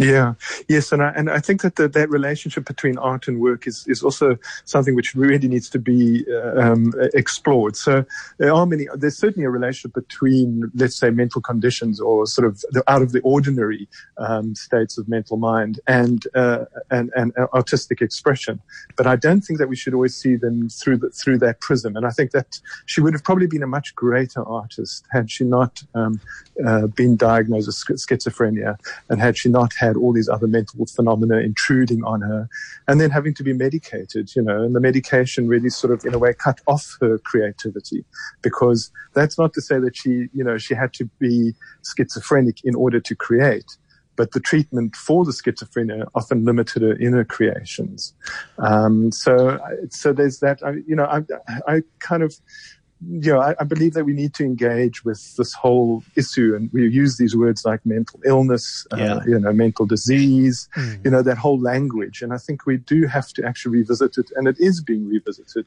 Yeah, 0.00 0.32
yes, 0.66 0.92
and 0.92 1.02
I 1.02 1.10
and 1.10 1.28
I 1.28 1.40
think 1.40 1.60
that 1.60 1.76
the, 1.76 1.86
that 1.86 2.08
relationship 2.08 2.64
between 2.64 2.96
art 2.96 3.28
and 3.28 3.38
work 3.38 3.66
is 3.66 3.84
is 3.86 4.02
also 4.02 4.38
something 4.64 4.94
which 4.94 5.14
really 5.14 5.46
needs 5.46 5.68
to 5.70 5.78
be 5.78 6.24
uh, 6.32 6.58
um, 6.58 6.94
explored. 7.12 7.76
So 7.76 8.06
there 8.38 8.50
are 8.50 8.64
many. 8.64 8.86
There's 8.94 9.18
certainly 9.18 9.44
a 9.44 9.50
relationship 9.50 9.92
between, 9.92 10.70
let's 10.74 10.96
say, 10.96 11.10
mental 11.10 11.42
conditions 11.42 12.00
or 12.00 12.24
sort 12.24 12.46
of 12.46 12.64
the 12.70 12.82
out 12.88 13.02
of 13.02 13.12
the 13.12 13.20
ordinary 13.20 13.88
um, 14.16 14.54
states 14.54 14.96
of 14.96 15.06
mental 15.06 15.36
mind 15.36 15.80
and 15.86 16.26
uh, 16.34 16.64
and 16.90 17.10
and 17.14 17.34
artistic 17.52 18.00
expression. 18.00 18.58
But 18.96 19.06
I 19.06 19.16
don't 19.16 19.42
think 19.42 19.58
that 19.58 19.68
we 19.68 19.76
should 19.76 19.92
always 19.92 20.16
see 20.16 20.34
them 20.34 20.70
through 20.70 20.96
the, 20.96 21.10
through 21.10 21.40
that 21.40 21.60
prism. 21.60 21.94
And 21.94 22.06
I 22.06 22.10
think 22.10 22.30
that 22.30 22.58
she 22.86 23.02
would 23.02 23.12
have 23.12 23.22
probably 23.22 23.48
been 23.48 23.62
a 23.62 23.66
much 23.66 23.94
greater 23.94 24.42
artist 24.48 25.04
had 25.12 25.30
she 25.30 25.44
not 25.44 25.82
um, 25.94 26.22
uh, 26.66 26.86
been 26.86 27.16
diagnosed 27.16 27.66
with 27.66 27.98
schizophrenia 27.98 28.78
and 29.10 29.20
had 29.20 29.36
she 29.36 29.50
not 29.50 29.74
had 29.74 29.89
all 29.96 30.12
these 30.12 30.28
other 30.28 30.46
mental 30.46 30.86
phenomena 30.86 31.38
intruding 31.38 32.04
on 32.04 32.20
her 32.20 32.48
and 32.88 33.00
then 33.00 33.10
having 33.10 33.34
to 33.34 33.42
be 33.42 33.52
medicated, 33.52 34.34
you 34.34 34.42
know, 34.42 34.62
and 34.62 34.74
the 34.74 34.80
medication 34.80 35.48
really 35.48 35.70
sort 35.70 35.92
of 35.92 36.04
in 36.04 36.14
a 36.14 36.18
way 36.18 36.32
cut 36.32 36.60
off 36.66 36.96
her 37.00 37.18
creativity 37.18 38.04
because 38.42 38.90
that's 39.14 39.38
not 39.38 39.52
to 39.54 39.60
say 39.60 39.78
that 39.78 39.96
she, 39.96 40.28
you 40.32 40.44
know, 40.44 40.58
she 40.58 40.74
had 40.74 40.92
to 40.94 41.04
be 41.18 41.54
schizophrenic 41.84 42.58
in 42.64 42.74
order 42.74 43.00
to 43.00 43.14
create. 43.14 43.76
But 44.16 44.32
the 44.32 44.40
treatment 44.40 44.96
for 44.96 45.24
the 45.24 45.32
schizophrenia 45.32 46.06
often 46.14 46.44
limited 46.44 46.82
her 46.82 46.94
inner 46.96 47.24
creations. 47.24 48.12
Um, 48.58 49.10
so, 49.12 49.58
so 49.88 50.12
there's 50.12 50.40
that. 50.40 50.62
I, 50.62 50.72
you 50.86 50.94
know, 50.94 51.04
I, 51.04 51.22
I 51.66 51.82
kind 52.00 52.22
of, 52.22 52.34
you 53.08 53.32
know, 53.32 53.40
I, 53.40 53.54
I 53.58 53.64
believe 53.64 53.94
that 53.94 54.04
we 54.04 54.12
need 54.12 54.34
to 54.34 54.44
engage 54.44 55.04
with 55.04 55.36
this 55.36 55.52
whole 55.54 56.02
issue, 56.16 56.54
and 56.54 56.70
we 56.72 56.86
use 56.88 57.16
these 57.16 57.34
words 57.34 57.64
like 57.64 57.84
mental 57.86 58.20
illness, 58.24 58.86
Yeah. 58.96 59.14
uh, 59.14 59.22
you 59.26 59.38
know, 59.38 59.52
mental 59.52 59.86
disease, 59.86 60.68
you 61.04 61.10
know, 61.10 61.22
that 61.22 61.38
whole 61.38 61.58
language. 61.58 62.20
And 62.22 62.32
I 62.32 62.38
think 62.38 62.66
we 62.66 62.76
do 62.76 63.06
have 63.06 63.28
to 63.34 63.44
actually 63.46 63.78
revisit 63.78 64.18
it, 64.18 64.30
and 64.36 64.46
it 64.46 64.56
is 64.58 64.82
being 64.82 65.08
revisited. 65.08 65.64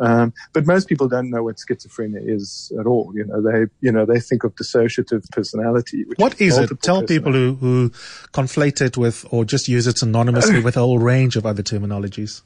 Um, 0.00 0.32
but 0.52 0.66
most 0.66 0.88
people 0.88 1.08
don't 1.08 1.30
know 1.30 1.42
what 1.42 1.56
schizophrenia 1.56 2.20
is 2.28 2.72
at 2.78 2.86
all. 2.86 3.12
You 3.14 3.24
know, 3.24 3.40
they, 3.40 3.66
you 3.80 3.90
know, 3.92 4.04
they 4.04 4.20
think 4.20 4.44
of 4.44 4.54
dissociative 4.54 5.28
personality. 5.30 6.04
What 6.16 6.40
is 6.40 6.58
it? 6.58 6.70
Tell 6.82 7.02
people 7.02 7.32
who, 7.32 7.54
who 7.54 7.90
conflate 8.32 8.80
it 8.82 8.96
with 8.96 9.24
or 9.30 9.44
just 9.44 9.68
use 9.68 9.86
it 9.86 9.96
synonymously 9.96 10.62
with 10.66 10.76
a 10.76 10.80
whole 10.80 10.98
range 10.98 11.36
of 11.36 11.46
other 11.46 11.62
terminologies. 11.62 12.42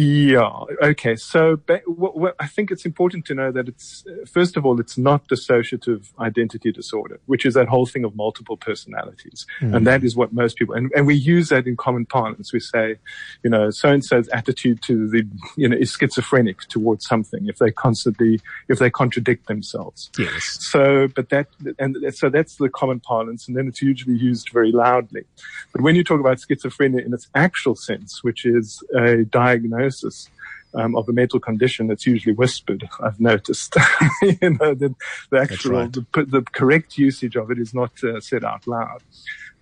Yeah. 0.00 0.52
Okay. 0.80 1.16
So 1.16 1.56
ba- 1.56 1.82
what, 1.86 2.16
what, 2.16 2.36
I 2.38 2.46
think 2.46 2.70
it's 2.70 2.86
important 2.86 3.24
to 3.26 3.34
know 3.34 3.50
that 3.50 3.66
it's 3.66 4.04
first 4.30 4.56
of 4.56 4.64
all, 4.64 4.78
it's 4.78 4.96
not 4.96 5.26
dissociative 5.26 6.12
identity 6.20 6.70
disorder, 6.70 7.18
which 7.26 7.44
is 7.44 7.54
that 7.54 7.66
whole 7.66 7.84
thing 7.84 8.04
of 8.04 8.14
multiple 8.14 8.56
personalities, 8.56 9.44
mm. 9.60 9.74
and 9.74 9.84
that 9.88 10.04
is 10.04 10.14
what 10.14 10.32
most 10.32 10.56
people 10.56 10.76
and, 10.76 10.92
and 10.94 11.04
we 11.04 11.16
use 11.16 11.48
that 11.48 11.66
in 11.66 11.76
common 11.76 12.06
parlance. 12.06 12.52
We 12.52 12.60
say, 12.60 12.94
you 13.42 13.50
know, 13.50 13.70
so 13.70 13.88
and 13.88 14.04
so's 14.04 14.28
attitude 14.28 14.82
to 14.82 15.08
the 15.08 15.26
you 15.56 15.68
know 15.68 15.76
is 15.76 15.90
schizophrenic 15.90 16.60
towards 16.68 17.04
something 17.04 17.48
if 17.48 17.58
they 17.58 17.72
constantly 17.72 18.40
if 18.68 18.78
they 18.78 18.90
contradict 18.90 19.48
themselves. 19.48 20.10
Yes. 20.16 20.58
So, 20.60 21.08
but 21.08 21.30
that, 21.30 21.48
and 21.80 21.96
so 22.14 22.28
that's 22.28 22.54
the 22.54 22.68
common 22.68 23.00
parlance, 23.00 23.48
and 23.48 23.56
then 23.56 23.66
it's 23.66 23.82
usually 23.82 24.14
used 24.14 24.50
very 24.52 24.70
loudly. 24.70 25.24
But 25.72 25.80
when 25.80 25.96
you 25.96 26.04
talk 26.04 26.20
about 26.20 26.36
schizophrenia 26.36 27.04
in 27.04 27.12
its 27.12 27.26
actual 27.34 27.74
sense, 27.74 28.22
which 28.22 28.44
is 28.44 28.80
a 28.94 29.24
diagnosis 29.24 29.87
um, 30.74 30.96
of 30.96 31.08
a 31.08 31.12
mental 31.12 31.40
condition, 31.40 31.90
it's 31.90 32.06
usually 32.06 32.34
whispered. 32.34 32.88
I've 33.02 33.20
noticed, 33.20 33.74
you 34.22 34.50
know, 34.50 34.74
the, 34.74 34.94
the 35.30 35.38
actual, 35.38 35.80
right. 35.80 35.92
the, 35.92 36.24
the 36.24 36.42
correct 36.52 36.98
usage 36.98 37.36
of 37.36 37.50
it 37.50 37.58
is 37.58 37.74
not 37.74 37.92
uh, 38.04 38.20
said 38.20 38.44
out 38.44 38.66
loud. 38.66 39.02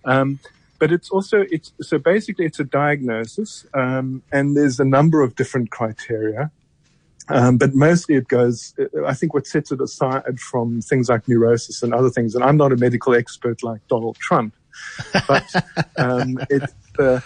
Um, 0.05 0.39
but 0.79 0.91
it's 0.91 1.09
also 1.09 1.43
it's 1.49 1.73
so 1.81 1.97
basically 1.97 2.45
it's 2.45 2.59
a 2.59 2.63
diagnosis, 2.63 3.65
um, 3.73 4.21
and 4.31 4.55
there's 4.55 4.79
a 4.79 4.85
number 4.85 5.21
of 5.21 5.35
different 5.35 5.71
criteria. 5.71 6.51
Um, 7.29 7.57
but 7.57 7.75
mostly 7.75 8.15
it 8.15 8.29
goes, 8.29 8.73
I 9.05 9.13
think 9.13 9.33
what 9.33 9.45
sets 9.47 9.71
it 9.73 9.81
aside 9.81 10.39
from 10.39 10.81
things 10.81 11.09
like 11.09 11.27
neurosis 11.27 11.83
and 11.83 11.93
other 11.93 12.09
things, 12.09 12.35
and 12.35 12.43
I'm 12.43 12.55
not 12.55 12.71
a 12.71 12.77
medical 12.77 13.13
expert 13.13 13.63
like 13.63 13.85
Donald 13.89 14.15
Trump, 14.17 14.53
but 15.27 15.43
um, 15.97 16.39
it's, 16.49 16.73
uh, 16.97 17.19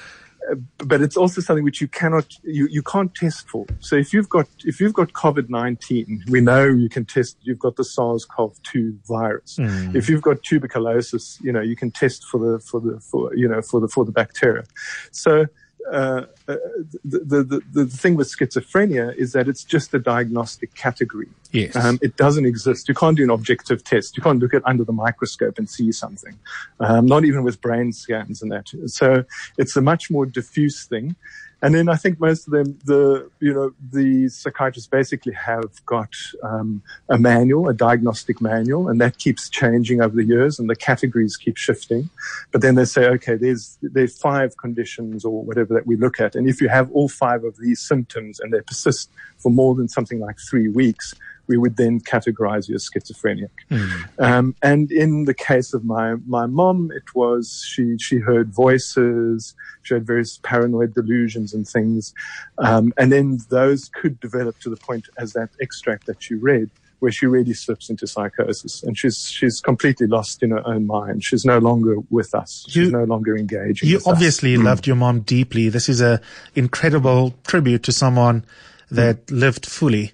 but 0.78 1.02
it's 1.02 1.18
also 1.18 1.42
something 1.42 1.64
which 1.64 1.82
you 1.82 1.88
cannot, 1.88 2.38
you, 2.44 2.68
you 2.68 2.82
can't 2.82 3.14
test 3.16 3.48
for. 3.48 3.66
So 3.80 3.96
if 3.96 4.14
you've 4.14 4.30
got, 4.30 4.48
if 4.66 4.80
you've 4.80 4.94
got 4.94 5.14
COVID-19, 5.14 6.30
we 6.30 6.42
know 6.42 6.66
you 6.66 6.90
can 6.90 7.06
test, 7.06 7.38
you've 7.42 7.60
got 7.60 7.76
the 7.76 7.84
SARS-CoV-2 7.84 9.06
virus. 9.08 9.58
Mm. 9.58 9.96
If 9.96 10.10
you've 10.10 10.22
got 10.22 10.44
tuberculosis, 10.44 11.40
you 11.42 11.52
know, 11.52 11.62
you 11.62 11.76
can 11.76 11.92
test 11.92 12.26
for 12.26 12.40
the, 12.40 12.60
for 12.60 12.80
the, 12.80 13.00
for, 13.00 13.36
you 13.36 13.48
know, 13.48 13.62
for 13.62 13.80
the, 13.80 13.88
for 13.88 14.06
the 14.06 14.12
bacteria. 14.12 14.64
So, 15.12 15.46
uh, 15.90 16.26
uh, 16.48 16.56
the, 17.04 17.44
the, 17.44 17.62
the, 17.72 17.86
thing 17.86 18.16
with 18.16 18.28
schizophrenia 18.28 19.16
is 19.16 19.34
that 19.34 19.48
it's 19.48 19.64
just 19.64 19.94
a 19.94 20.00
diagnostic 20.00 20.74
category. 20.76 21.30
Yes. 21.52 21.76
Um, 21.76 22.00
it 22.02 22.18
doesn't 22.18 22.46
exist. 22.46 22.88
You 22.88 22.94
can't 22.94 23.18
do 23.18 23.24
an 23.24 23.30
objective 23.30 23.84
test. 23.84 24.16
You 24.16 24.24
can't 24.24 24.40
look 24.40 24.54
at 24.54 24.62
under 24.66 24.84
the 24.84 24.94
microscope 24.94 25.58
and 25.58 25.70
see 25.70 25.92
something. 25.92 26.38
Um, 26.80 27.06
not 27.06 27.26
even 27.26 27.44
with 27.44 27.62
brain 27.62 27.92
scans 27.92 28.42
and 28.42 28.52
that. 28.52 28.70
So 28.88 29.24
it's 29.58 29.76
a 29.76 29.82
much 29.82 30.10
more 30.10 30.26
diffuse 30.26 30.86
thing. 30.86 31.16
And 31.62 31.76
then 31.76 31.90
I 31.90 31.96
think 31.96 32.20
most 32.20 32.48
of 32.48 32.54
them, 32.54 32.80
the, 32.86 33.30
you 33.40 33.54
know, 33.54 33.74
the 33.92 34.30
psychiatrists 34.30 34.90
basically 34.90 35.34
have 35.34 35.86
got 35.86 36.10
um, 36.42 36.82
a 37.10 37.20
manual, 37.20 37.70
a 37.70 37.74
diagnostic 37.74 38.42
manual, 38.42 38.90
and 38.90 39.00
that 39.00 39.20
keeps 39.20 39.48
changing 39.48 40.02
over 40.02 40.16
the 40.16 40.24
years 40.24 40.58
and 40.58 40.70
the 40.70 40.76
categories 40.76 41.38
keep 41.38 41.58
shifting. 41.58 42.10
But 42.52 42.62
then 42.62 42.76
they 42.76 42.86
say, 42.86 43.06
okay, 43.10 43.36
there's, 43.36 43.78
there's 43.82 44.18
five 44.18 44.58
conditions 44.58 45.24
or 45.24 45.44
whatever 45.44 45.76
that 45.76 45.86
we 45.86 45.96
look 45.98 46.20
at. 46.20 46.36
And 46.36 46.50
if 46.50 46.62
you 46.62 46.70
have 46.70 46.92
all 46.92 47.10
five 47.10 47.44
of 47.44 47.58
these 47.58 47.80
symptoms 47.80 48.40
and 48.40 48.52
they 48.52 48.62
persist 48.62 49.12
for 49.38 49.52
more 49.52 49.76
than 49.76 49.88
something 49.88 50.20
like 50.20 50.40
three 50.40 50.68
weeks, 50.68 51.14
we 51.52 51.58
would 51.58 51.76
then 51.76 52.00
categorize 52.00 52.70
you 52.70 52.76
as 52.76 52.90
schizophrenic. 52.92 53.52
Mm. 53.70 54.08
Um, 54.20 54.56
and 54.64 54.90
in 54.90 55.26
the 55.26 55.34
case 55.34 55.74
of 55.74 55.84
my, 55.84 56.16
my 56.26 56.46
mom, 56.46 56.92
it 56.96 57.14
was 57.14 57.66
she, 57.68 57.98
she 57.98 58.20
heard 58.20 58.54
voices, 58.54 59.54
she 59.84 59.94
had 59.94 60.08
various 60.08 60.40
paranoid 60.44 60.94
delusions 60.94 61.54
and 61.54 61.68
things. 61.68 62.14
Um, 62.58 62.94
and 62.98 63.12
then 63.12 63.40
those 63.50 63.90
could 63.90 64.18
develop 64.22 64.60
to 64.60 64.70
the 64.70 64.78
point 64.78 65.10
as 65.18 65.34
that 65.34 65.50
extract 65.60 66.06
that 66.06 66.30
you 66.30 66.40
read 66.40 66.70
where 67.00 67.12
she 67.12 67.26
really 67.26 67.54
slips 67.54 67.90
into 67.90 68.06
psychosis 68.06 68.84
and 68.84 68.96
she's 68.96 69.28
she's 69.28 69.60
completely 69.60 70.06
lost 70.06 70.44
in 70.44 70.52
her 70.52 70.66
own 70.68 70.86
mind. 70.86 71.24
She's 71.24 71.44
no 71.44 71.58
longer 71.58 71.96
with 72.12 72.36
us. 72.36 72.64
She's 72.70 72.92
no 72.92 73.06
longer 73.06 73.36
engaging. 73.36 73.90
You 73.90 73.96
with 73.96 74.08
us. 74.08 74.14
obviously 74.14 74.56
loved 74.56 74.86
your 74.86 74.96
mom 74.96 75.22
deeply. 75.22 75.68
This 75.70 75.90
is 75.90 76.00
a 76.00 76.22
incredible 76.54 77.34
tribute 77.48 77.82
to 77.84 77.92
someone 77.92 78.46
that 78.92 79.32
lived 79.32 79.66
fully. 79.66 80.12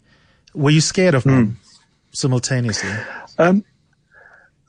Were 0.57 0.71
you 0.71 0.81
scared 0.81 1.13
of 1.13 1.25
mom 1.25 1.59
simultaneously? 2.11 2.89
Um, 3.37 3.63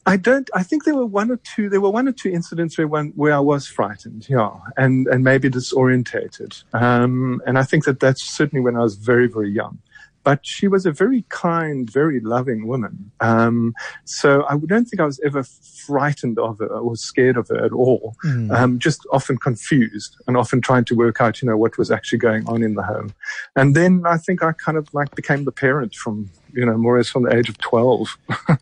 I 0.04 0.18
don't. 0.18 0.48
I 0.54 0.62
think 0.62 0.84
there 0.84 0.94
were 0.94 1.06
one 1.06 1.30
or 1.30 1.38
two. 1.38 1.70
There 1.70 1.80
were 1.80 1.90
one 1.90 2.06
or 2.06 2.12
two 2.12 2.28
incidents 2.28 2.76
where 2.76 2.86
one 2.86 3.12
where 3.16 3.32
I 3.32 3.40
was 3.40 3.66
frightened, 3.66 4.28
yeah, 4.28 4.50
and 4.76 5.06
and 5.08 5.24
maybe 5.24 5.48
disorientated. 5.48 6.62
Um, 6.74 7.40
and 7.46 7.58
I 7.58 7.62
think 7.62 7.84
that 7.86 8.00
that's 8.00 8.22
certainly 8.22 8.62
when 8.62 8.76
I 8.76 8.80
was 8.80 8.96
very 8.96 9.28
very 9.28 9.50
young. 9.50 9.78
But 10.24 10.44
she 10.44 10.68
was 10.68 10.84
a 10.84 10.92
very 10.92 11.24
kind, 11.30 11.90
very 11.90 12.20
loving 12.20 12.66
woman. 12.66 13.10
Um, 13.20 13.72
so 14.04 14.44
I 14.48 14.56
don't 14.58 14.84
think 14.84 15.00
I 15.00 15.06
was 15.06 15.18
ever 15.24 15.42
frightened 15.42 16.38
of 16.38 16.58
her 16.58 16.66
or 16.66 16.96
scared 16.96 17.36
of 17.38 17.48
her 17.48 17.64
at 17.64 17.72
all. 17.72 18.14
Um, 18.50 18.78
just 18.78 19.06
often 19.10 19.38
confused 19.38 20.16
and 20.26 20.36
often 20.36 20.60
trying 20.60 20.84
to 20.86 20.94
work 20.94 21.20
out, 21.20 21.40
you 21.40 21.48
know, 21.48 21.56
what 21.56 21.78
was 21.78 21.90
actually 21.90 22.18
going 22.18 22.46
on 22.46 22.62
in 22.62 22.74
the 22.74 22.82
home. 22.82 23.14
And 23.56 23.74
then 23.74 24.02
I 24.06 24.18
think 24.18 24.42
I 24.42 24.52
kind 24.52 24.76
of 24.76 24.92
like 24.92 25.14
became 25.14 25.44
the 25.44 25.52
parent 25.52 25.94
from, 25.94 26.28
you 26.52 26.66
know, 26.66 26.76
more 26.76 26.96
or 26.96 26.98
less 26.98 27.08
from 27.08 27.22
the 27.22 27.34
age 27.34 27.48
of 27.48 27.56
12. 27.58 28.18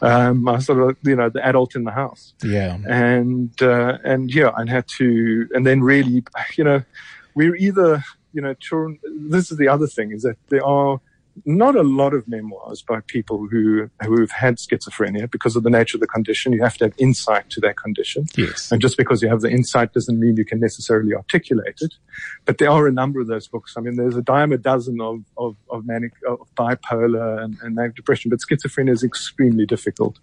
um, 0.00 0.48
I 0.48 0.52
was 0.52 0.66
sort 0.66 0.82
of, 0.90 0.96
you 1.02 1.16
know, 1.16 1.28
the 1.28 1.44
adult 1.44 1.74
in 1.74 1.84
the 1.84 1.90
house 1.90 2.34
Yeah. 2.44 2.78
and 2.86 3.50
uh, 3.60 3.98
and 4.04 4.32
yeah, 4.32 4.52
and 4.56 4.68
had 4.70 4.86
to, 4.98 5.48
and 5.52 5.66
then 5.66 5.80
really, 5.82 6.22
you 6.56 6.64
know, 6.64 6.82
we're 7.34 7.54
either, 7.56 8.04
you 8.38 8.42
know, 8.42 8.54
children. 8.54 9.00
This 9.34 9.50
is 9.50 9.58
the 9.58 9.66
other 9.66 9.88
thing 9.88 10.12
is 10.12 10.22
that 10.22 10.36
there 10.48 10.64
are 10.64 11.00
not 11.44 11.76
a 11.76 11.82
lot 11.82 12.14
of 12.14 12.26
memoirs 12.28 12.82
by 12.82 13.00
people 13.06 13.46
who 13.50 13.90
who've 14.02 14.30
had 14.30 14.56
schizophrenia 14.56 15.30
because 15.30 15.56
of 15.56 15.62
the 15.62 15.70
nature 15.70 15.96
of 15.96 16.00
the 16.00 16.06
condition. 16.06 16.52
You 16.52 16.62
have 16.62 16.76
to 16.78 16.86
have 16.86 16.94
insight 16.98 17.50
to 17.50 17.60
that 17.60 17.76
condition. 17.76 18.26
Yes. 18.36 18.70
And 18.72 18.80
just 18.80 18.96
because 18.96 19.22
you 19.22 19.28
have 19.28 19.40
the 19.40 19.50
insight 19.50 19.92
doesn't 19.92 20.18
mean 20.18 20.36
you 20.36 20.44
can 20.44 20.60
necessarily 20.60 21.14
articulate 21.14 21.78
it. 21.80 21.94
But 22.44 22.58
there 22.58 22.70
are 22.70 22.86
a 22.86 22.92
number 22.92 23.20
of 23.20 23.26
those 23.26 23.48
books. 23.48 23.74
I 23.76 23.80
mean, 23.80 23.96
there's 23.96 24.16
a 24.16 24.22
dime 24.22 24.52
a 24.52 24.58
dozen 24.58 25.00
of, 25.00 25.24
of, 25.36 25.56
of 25.70 25.86
manic, 25.86 26.12
of 26.26 26.40
bipolar 26.56 27.42
and, 27.42 27.56
and 27.62 27.74
manic 27.74 27.96
depression, 27.96 28.30
but 28.30 28.40
schizophrenia 28.40 28.90
is 28.90 29.04
extremely 29.04 29.66
difficult. 29.66 30.18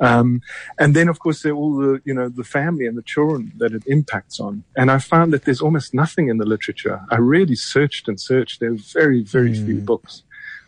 Um, 0.00 0.42
and 0.78 0.94
then, 0.94 1.08
of 1.08 1.18
course, 1.18 1.42
there 1.42 1.52
are 1.52 1.56
all 1.56 1.76
the, 1.76 2.00
you 2.04 2.14
know, 2.14 2.28
the 2.28 2.44
family 2.44 2.86
and 2.86 2.96
the 2.96 3.02
children 3.02 3.52
that 3.58 3.72
it 3.72 3.82
impacts 3.86 4.40
on. 4.40 4.64
And 4.76 4.90
I 4.90 4.98
found 4.98 5.32
that 5.32 5.44
there's 5.44 5.60
almost 5.60 5.94
nothing 5.94 6.28
in 6.28 6.38
the 6.38 6.46
literature. 6.46 7.00
I 7.10 7.16
really 7.16 7.56
searched 7.56 8.08
and 8.08 8.20
searched. 8.20 8.60
There 8.60 8.72
are 8.72 8.76
very, 8.76 9.22
very 9.22 9.54
few 9.54 9.80
books 9.80 10.22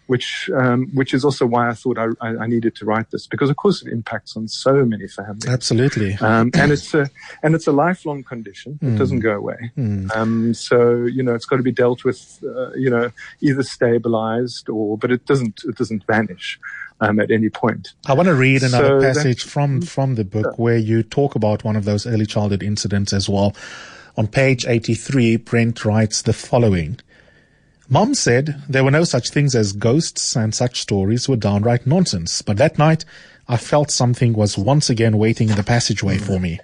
which 0.09 0.51
um, 0.55 0.89
which 0.95 1.15
is 1.15 1.25
also 1.25 1.47
why 1.47 1.69
I 1.71 1.75
thought 1.75 1.99
I, 1.99 2.09
I, 2.21 2.47
needed 2.47 2.75
to 2.77 2.85
write 2.85 3.11
this 3.11 3.27
because 3.27 3.51
of 3.51 3.57
course 3.57 3.83
it 3.83 3.93
impacts 3.93 4.37
on 4.37 4.49
so 4.49 4.85
many 4.85 5.07
families. 5.07 5.47
Absolutely. 5.47 6.15
Um, 6.15 6.51
and 6.55 6.73
it's 6.73 6.93
a 6.95 7.09
and 7.43 7.55
it's 7.55 7.67
a 7.67 7.73
lifelong 7.73 8.25
condition. 8.25 8.79
It 8.83 8.97
doesn't 8.97 9.21
go 9.21 9.37
away. 9.37 9.71
Um, 10.15 10.55
so 10.55 11.05
you 11.05 11.23
know 11.23 11.35
it's 11.35 11.45
got 11.45 11.57
to 11.57 11.63
be 11.63 11.73
dealt 11.73 12.05
with. 12.05 12.43
Uh, 12.43 12.73
you 12.73 12.91
know 12.91 13.11
either 13.41 13.63
stabilized 13.63 14.69
or 14.69 14.99
but 14.99 15.11
it 15.11 15.25
doesn't 15.27 15.63
it 15.65 15.77
doesn't 15.77 16.05
vanish 16.07 16.59
um, 17.01 17.21
at 17.21 17.31
any 17.31 17.49
point. 17.49 17.95
I 18.07 18.15
want 18.15 18.27
to 18.27 18.35
read 18.35 18.63
another 18.63 19.01
So 19.01 19.07
passage 19.07 19.45
from, 19.45 19.83
from 19.83 20.17
the 20.17 20.25
book 20.25 20.59
where 20.59 20.77
you 20.77 21.03
talk 21.03 21.35
about 21.35 21.65
one 21.65 21.77
of 21.77 21.85
those 21.85 22.07
early 22.07 22.27
childhood 22.27 22.63
incidents 22.63 23.13
as 23.13 23.29
well. 23.29 23.55
On 24.17 24.27
page 24.27 24.67
83, 24.67 25.37
Brent 25.37 25.85
writes 25.85 26.23
the 26.23 26.33
following. 26.33 26.99
Mom 27.91 28.15
said 28.15 28.63
there 28.69 28.85
were 28.85 28.91
no 28.91 29.03
such 29.03 29.31
things 29.31 29.55
as 29.55 29.73
ghosts 29.73 30.37
and 30.37 30.55
such 30.55 30.83
stories 30.83 31.27
were 31.27 31.37
downright 31.37 31.87
nonsense. 31.87 32.43
But 32.43 32.59
that 32.59 32.77
night, 32.77 33.07
I 33.49 33.57
felt 33.57 33.91
something 33.91 34.35
was 34.35 34.59
once 34.59 34.91
again 34.91 35.17
waiting 35.17 35.49
in 35.49 35.57
the 35.57 35.63
passageway 35.63 36.19
for 36.19 36.39
me. 36.39 36.61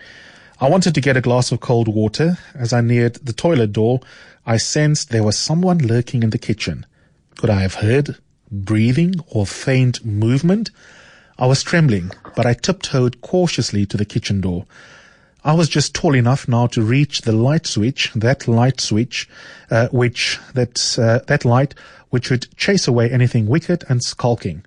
I 0.61 0.69
wanted 0.69 0.95
to 0.95 1.00
get 1.00 1.16
a 1.16 1.23
glass 1.23 1.50
of 1.50 1.61
cold 1.61 1.88
water. 1.88 2.37
As 2.54 2.75
I 2.75 2.83
neared 2.83 3.14
the 3.14 3.33
toilet 3.33 3.73
door, 3.73 4.00
I 4.45 4.59
sensed 4.59 5.09
there 5.09 5.23
was 5.23 5.38
someone 5.38 5.78
lurking 5.78 6.23
in 6.23 6.28
the 6.28 6.37
kitchen. 6.37 6.85
Could 7.38 7.49
I 7.49 7.62
have 7.62 7.76
heard 7.76 8.19
breathing 8.50 9.14
or 9.26 9.47
faint 9.47 10.04
movement? 10.04 10.71
I 11.38 11.47
was 11.47 11.62
trembling, 11.62 12.11
but 12.37 12.45
I 12.45 12.52
tiptoed 12.52 13.23
cautiously 13.23 13.87
to 13.87 13.97
the 13.97 14.04
kitchen 14.04 14.43
door. 14.43 14.66
I 15.47 15.53
was 15.53 15.69
just 15.69 15.95
tall 15.95 16.15
enough 16.15 16.49
now 16.49 16.69
to 16.69 16.81
reach 16.81 17.21
the 17.21 17.33
light 17.33 17.67
switch, 17.67 18.11
that 18.15 18.49
light 18.49 18.81
switch, 18.81 19.29
uh, 19.71 19.89
which, 19.89 20.41
that, 20.55 20.99
uh, 20.99 21.19
that 21.27 21.45
light 21.45 21.75
which 22.09 22.31
would 22.31 22.47
chase 22.57 22.89
away 22.89 23.11
anything 23.11 23.47
wicked 23.47 23.85
and 23.91 24.03
skulking. 24.03 24.65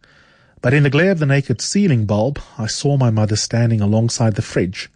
But 0.61 0.75
in 0.75 0.83
the 0.83 0.91
glare 0.91 1.09
of 1.09 1.19
the 1.19 1.25
naked 1.25 1.61
ceiling 1.61 2.05
bulb, 2.05 2.39
I 2.59 2.67
saw 2.67 2.95
my 2.95 3.09
mother 3.09 3.35
standing 3.35 3.81
alongside 3.81 4.35
the 4.35 4.43
fridge, 4.43 4.91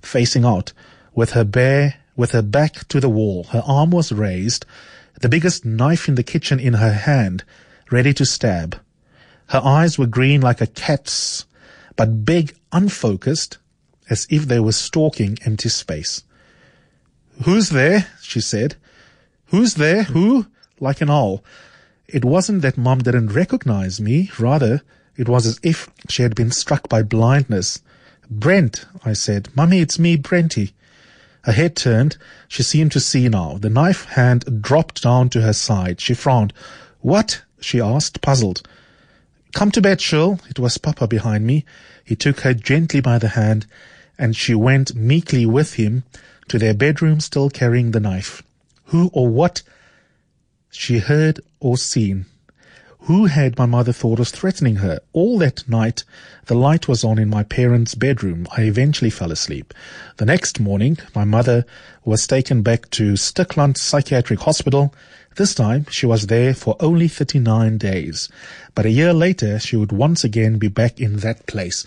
facing 0.00 0.44
out, 0.44 0.72
with 1.14 1.32
her 1.32 1.44
bare, 1.44 1.94
with 2.16 2.32
her 2.32 2.42
back 2.42 2.88
to 2.88 2.98
the 2.98 3.08
wall. 3.08 3.44
Her 3.44 3.62
arm 3.64 3.90
was 3.92 4.10
raised, 4.10 4.66
the 5.20 5.28
biggest 5.28 5.64
knife 5.64 6.08
in 6.08 6.16
the 6.16 6.24
kitchen 6.24 6.58
in 6.58 6.74
her 6.74 6.92
hand, 6.92 7.44
ready 7.92 8.12
to 8.14 8.26
stab. 8.26 8.80
Her 9.48 9.60
eyes 9.62 9.98
were 9.98 10.06
green 10.06 10.40
like 10.40 10.60
a 10.60 10.66
cat's, 10.66 11.44
but 11.94 12.24
big, 12.24 12.56
unfocused, 12.72 13.58
as 14.12 14.26
if 14.28 14.42
they 14.46 14.60
were 14.60 14.72
stalking 14.72 15.38
empty 15.46 15.70
space. 15.70 16.22
Who's 17.44 17.70
there? 17.70 18.08
she 18.20 18.42
said. 18.42 18.76
Who's 19.46 19.74
there? 19.76 20.02
Who? 20.02 20.46
Like 20.78 21.00
an 21.00 21.08
owl. 21.08 21.42
It 22.06 22.22
wasn't 22.22 22.60
that 22.60 22.76
Mom 22.76 22.98
didn't 22.98 23.32
recognize 23.32 24.02
me. 24.02 24.30
Rather, 24.38 24.82
it 25.16 25.30
was 25.30 25.46
as 25.46 25.58
if 25.62 25.88
she 26.10 26.22
had 26.22 26.34
been 26.34 26.50
struck 26.50 26.90
by 26.90 27.02
blindness. 27.02 27.80
Brent, 28.30 28.84
I 29.02 29.14
said. 29.14 29.48
Mummy, 29.56 29.80
it's 29.80 29.98
me, 29.98 30.18
Brenty. 30.18 30.72
Her 31.44 31.52
head 31.52 31.74
turned. 31.74 32.18
She 32.48 32.62
seemed 32.62 32.92
to 32.92 33.00
see 33.00 33.30
now. 33.30 33.56
The 33.58 33.70
knife 33.70 34.04
hand 34.04 34.60
dropped 34.60 35.02
down 35.02 35.30
to 35.30 35.40
her 35.40 35.54
side. 35.54 36.02
She 36.02 36.12
frowned. 36.12 36.52
What? 37.00 37.42
she 37.60 37.80
asked, 37.80 38.20
puzzled. 38.20 38.60
Come 39.54 39.70
to 39.70 39.80
bed, 39.80 40.02
Shirl. 40.02 40.38
It 40.50 40.58
was 40.58 40.76
Papa 40.76 41.06
behind 41.06 41.46
me. 41.46 41.64
He 42.04 42.16
took 42.16 42.40
her 42.40 42.52
gently 42.52 43.00
by 43.00 43.18
the 43.18 43.28
hand, 43.28 43.66
and 44.18 44.36
she 44.36 44.54
went 44.54 44.94
meekly 44.94 45.46
with 45.46 45.74
him 45.74 46.04
to 46.48 46.58
their 46.58 46.74
bedroom, 46.74 47.20
still 47.20 47.50
carrying 47.50 47.90
the 47.90 48.00
knife. 48.00 48.42
Who 48.86 49.10
or 49.12 49.28
what 49.28 49.62
she 50.70 50.98
heard 50.98 51.40
or 51.60 51.76
seen? 51.76 52.26
Who 53.06 53.26
had 53.26 53.58
my 53.58 53.66
mother 53.66 53.92
thought 53.92 54.20
was 54.20 54.30
threatening 54.30 54.76
her? 54.76 55.00
All 55.12 55.36
that 55.38 55.68
night, 55.68 56.04
the 56.46 56.54
light 56.54 56.86
was 56.86 57.02
on 57.02 57.18
in 57.18 57.28
my 57.28 57.42
parents' 57.42 57.96
bedroom. 57.96 58.46
I 58.56 58.62
eventually 58.62 59.10
fell 59.10 59.32
asleep. 59.32 59.74
The 60.18 60.24
next 60.24 60.60
morning, 60.60 60.98
my 61.12 61.24
mother 61.24 61.64
was 62.04 62.28
taken 62.28 62.62
back 62.62 62.90
to 62.90 63.14
Stikland 63.14 63.76
Psychiatric 63.76 64.38
Hospital. 64.40 64.94
This 65.34 65.52
time, 65.52 65.86
she 65.90 66.06
was 66.06 66.28
there 66.28 66.54
for 66.54 66.76
only 66.78 67.08
39 67.08 67.76
days. 67.78 68.28
But 68.74 68.86
a 68.86 68.90
year 68.90 69.12
later, 69.12 69.58
she 69.58 69.74
would 69.74 69.90
once 69.90 70.22
again 70.22 70.58
be 70.58 70.68
back 70.68 71.00
in 71.00 71.16
that 71.16 71.48
place. 71.48 71.84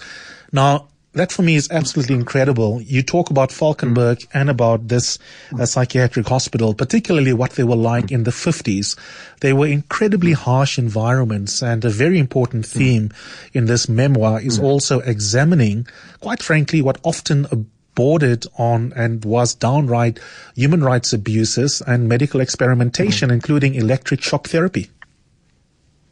Now, 0.51 0.89
that 1.15 1.31
for 1.31 1.41
me 1.41 1.55
is 1.55 1.69
absolutely 1.71 2.15
incredible. 2.15 2.81
You 2.81 3.01
talk 3.01 3.29
about 3.29 3.49
Valkenberg 3.49 4.17
mm. 4.17 4.27
and 4.33 4.49
about 4.49 4.87
this 4.87 5.17
uh, 5.57 5.65
psychiatric 5.65 6.27
hospital, 6.27 6.73
particularly 6.73 7.33
what 7.33 7.51
they 7.51 7.63
were 7.63 7.75
like 7.75 8.11
in 8.11 8.23
the 8.23 8.31
50s. 8.31 8.97
They 9.41 9.53
were 9.53 9.67
incredibly 9.67 10.33
harsh 10.33 10.77
environments 10.77 11.63
and 11.63 11.83
a 11.83 11.89
very 11.89 12.19
important 12.19 12.65
theme 12.65 13.11
in 13.53 13.65
this 13.65 13.89
memoir 13.89 14.41
is 14.41 14.59
also 14.59 14.99
examining, 14.99 15.87
quite 16.19 16.43
frankly, 16.43 16.81
what 16.81 16.99
often 17.03 17.67
bordered 17.95 18.45
on 18.57 18.91
and 18.95 19.23
was 19.23 19.55
downright 19.55 20.19
human 20.53 20.83
rights 20.83 21.13
abuses 21.13 21.81
and 21.87 22.09
medical 22.09 22.41
experimentation, 22.41 23.31
including 23.31 23.73
electric 23.73 24.21
shock 24.21 24.47
therapy. 24.47 24.89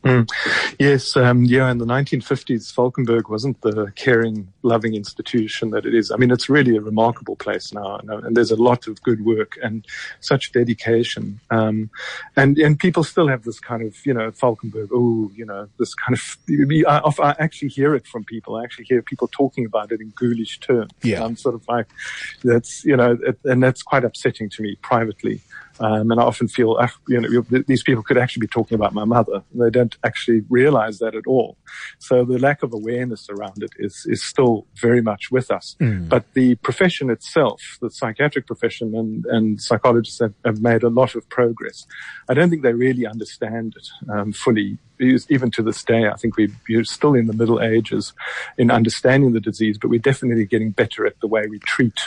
Mm. 0.03 0.29
Yes, 0.79 1.15
um, 1.15 1.45
yeah, 1.45 1.71
in 1.71 1.77
the 1.77 1.85
1950s, 1.85 2.73
Valkenberg 2.73 3.29
wasn't 3.29 3.61
the 3.61 3.91
caring, 3.95 4.51
loving 4.61 4.95
institution 4.95 5.69
that 5.69 5.85
it 5.85 5.95
is. 5.95 6.11
I 6.11 6.17
mean, 6.17 6.29
it's 6.29 6.49
really 6.49 6.75
a 6.75 6.81
remarkable 6.81 7.37
place 7.37 7.73
now, 7.73 8.01
and 8.03 8.35
there's 8.35 8.51
a 8.51 8.61
lot 8.61 8.87
of 8.87 9.01
good 9.03 9.23
work 9.23 9.53
and 9.63 9.85
such 10.19 10.51
dedication. 10.51 11.39
Um, 11.51 11.89
and 12.35 12.57
and 12.57 12.77
people 12.77 13.05
still 13.05 13.29
have 13.29 13.43
this 13.43 13.61
kind 13.61 13.81
of, 13.81 14.05
you 14.05 14.13
know, 14.13 14.29
Valkenberg, 14.31 14.89
oh, 14.93 15.31
you 15.35 15.45
know, 15.45 15.69
this 15.79 15.93
kind 15.95 16.17
of. 16.17 16.37
I, 16.87 17.29
I 17.29 17.35
actually 17.39 17.69
hear 17.69 17.95
it 17.95 18.05
from 18.05 18.25
people. 18.25 18.57
I 18.57 18.63
actually 18.63 18.85
hear 18.85 19.01
people 19.01 19.29
talking 19.29 19.65
about 19.65 19.93
it 19.93 20.01
in 20.01 20.09
ghoulish 20.09 20.59
terms. 20.59 20.91
Yeah, 21.01 21.23
I'm 21.23 21.37
sort 21.37 21.55
of 21.55 21.65
like, 21.69 21.87
that's 22.43 22.83
you 22.83 22.97
know, 22.97 23.17
and 23.45 23.63
that's 23.63 23.81
quite 23.81 24.03
upsetting 24.03 24.49
to 24.49 24.61
me 24.61 24.75
privately. 24.81 25.41
Um, 25.79 26.11
and 26.11 26.19
I 26.19 26.23
often 26.23 26.47
feel, 26.47 26.77
uh, 26.79 26.87
you 27.07 27.19
know, 27.19 27.61
these 27.67 27.83
people 27.83 28.03
could 28.03 28.17
actually 28.17 28.41
be 28.41 28.47
talking 28.47 28.75
about 28.75 28.93
my 28.93 29.05
mother. 29.05 29.43
They 29.53 29.69
don't 29.69 29.95
actually 30.03 30.43
realize 30.49 30.99
that 30.99 31.15
at 31.15 31.25
all. 31.25 31.57
So 31.99 32.23
the 32.23 32.37
lack 32.37 32.63
of 32.63 32.73
awareness 32.73 33.29
around 33.29 33.63
it 33.63 33.71
is, 33.77 34.05
is 34.07 34.23
still 34.23 34.67
very 34.75 35.01
much 35.01 35.31
with 35.31 35.49
us. 35.49 35.75
Mm. 35.79 36.09
But 36.09 36.31
the 36.33 36.55
profession 36.55 37.09
itself, 37.09 37.77
the 37.81 37.89
psychiatric 37.89 38.45
profession 38.45 38.95
and, 38.95 39.25
and 39.25 39.61
psychologists 39.61 40.19
have, 40.19 40.33
have, 40.45 40.61
made 40.61 40.83
a 40.83 40.89
lot 40.89 41.15
of 41.15 41.27
progress. 41.29 41.87
I 42.29 42.33
don't 42.33 42.49
think 42.49 42.61
they 42.61 42.73
really 42.73 43.05
understand 43.05 43.75
it 43.75 44.11
um, 44.11 44.31
fully. 44.31 44.77
Even 44.99 45.51
to 45.51 45.63
this 45.63 45.83
day, 45.83 46.07
I 46.07 46.15
think 46.15 46.37
we, 46.37 46.53
are 46.75 46.83
still 46.83 47.15
in 47.15 47.25
the 47.25 47.33
Middle 47.33 47.61
Ages 47.61 48.13
in 48.57 48.71
understanding 48.71 49.33
the 49.33 49.41
disease, 49.41 49.77
but 49.77 49.89
we're 49.89 49.99
definitely 49.99 50.45
getting 50.45 50.71
better 50.71 51.05
at 51.05 51.19
the 51.19 51.27
way 51.27 51.47
we 51.47 51.59
treat 51.59 51.97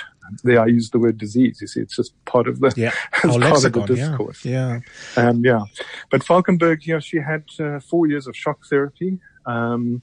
there 0.43 0.61
I 0.61 0.67
use 0.67 0.91
the 0.91 0.99
word 0.99 1.19
disease. 1.19 1.59
You 1.61 1.67
see, 1.67 1.81
it's 1.81 1.97
just 1.97 2.13
part 2.25 2.49
of 2.49 2.61
the 2.61 2.73
yeah. 2.77 2.93
part 3.13 3.41
lexicon, 3.41 3.83
of 3.83 3.89
the 3.89 3.95
discourse. 3.95 4.45
Yeah, 4.45 4.81
yeah. 5.17 5.29
Um, 5.29 5.45
yeah. 5.45 5.61
But 6.11 6.23
Valkenberg, 6.23 6.87
you 6.87 6.95
know, 6.95 7.01
she 7.01 7.19
had 7.19 7.45
uh, 7.61 7.81
four 7.81 8.07
years 8.07 8.27
of 8.27 8.37
shock 8.37 8.67
therapy. 8.67 9.19
Um, 9.45 10.03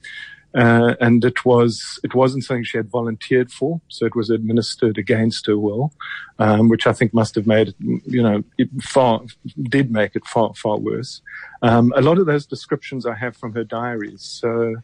uh, 0.55 0.93
and 1.01 1.25
it 1.25 1.45
was 1.45 1.99
it 2.03 2.13
wasn't 2.13 2.43
something 2.43 2.63
she 2.63 2.77
had 2.77 2.89
volunteered 2.89 3.51
for, 3.51 3.81
so 3.87 4.05
it 4.05 4.15
was 4.15 4.29
administered 4.29 4.99
against 4.99 5.47
her 5.47 5.57
will, 5.57 5.91
um, 6.37 6.69
which 6.69 6.85
I 6.85 6.93
think 6.93 7.11
must 7.11 7.33
have 7.35 7.47
made 7.47 7.69
it, 7.69 7.75
you 7.79 8.21
know, 8.21 8.43
it 8.59 8.69
far 8.83 9.21
did 9.63 9.91
make 9.91 10.15
it 10.15 10.25
far 10.27 10.53
far 10.53 10.77
worse. 10.77 11.21
Um, 11.63 11.91
a 11.95 12.01
lot 12.01 12.19
of 12.19 12.27
those 12.27 12.45
descriptions 12.45 13.07
I 13.07 13.15
have 13.15 13.35
from 13.35 13.53
her 13.55 13.63
diaries. 13.63 14.21
So 14.21 14.75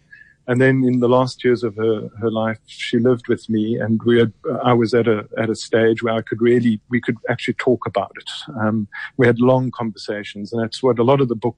and 0.50 0.60
then 0.60 0.84
in 0.84 1.00
the 1.00 1.08
last 1.08 1.44
years 1.44 1.64
of 1.64 1.76
her, 1.76 2.10
her 2.20 2.32
life, 2.32 2.58
she 2.66 2.98
lived 2.98 3.28
with 3.28 3.48
me 3.50 3.78
and 3.78 4.02
we 4.04 4.18
had, 4.18 4.34
I 4.64 4.74
was 4.74 4.96
at 4.96 5.08
a, 5.08 5.28
at 5.38 5.48
a 5.48 5.54
stage 5.54 6.02
where 6.02 6.16
I 6.16 6.24
could 6.24 6.42
really, 6.42 6.82
we 6.90 7.00
could 7.00 7.18
actually 7.30 7.54
talk 7.54 7.86
about 7.86 8.12
it. 8.18 8.32
Um, 8.60 8.88
we 9.16 9.28
had 9.28 9.40
long 9.40 9.70
conversations 9.70 10.52
and 10.52 10.60
that's 10.60 10.82
what 10.82 10.98
a 10.98 11.04
lot 11.04 11.22
of 11.22 11.28
the 11.28 11.36
book 11.36 11.58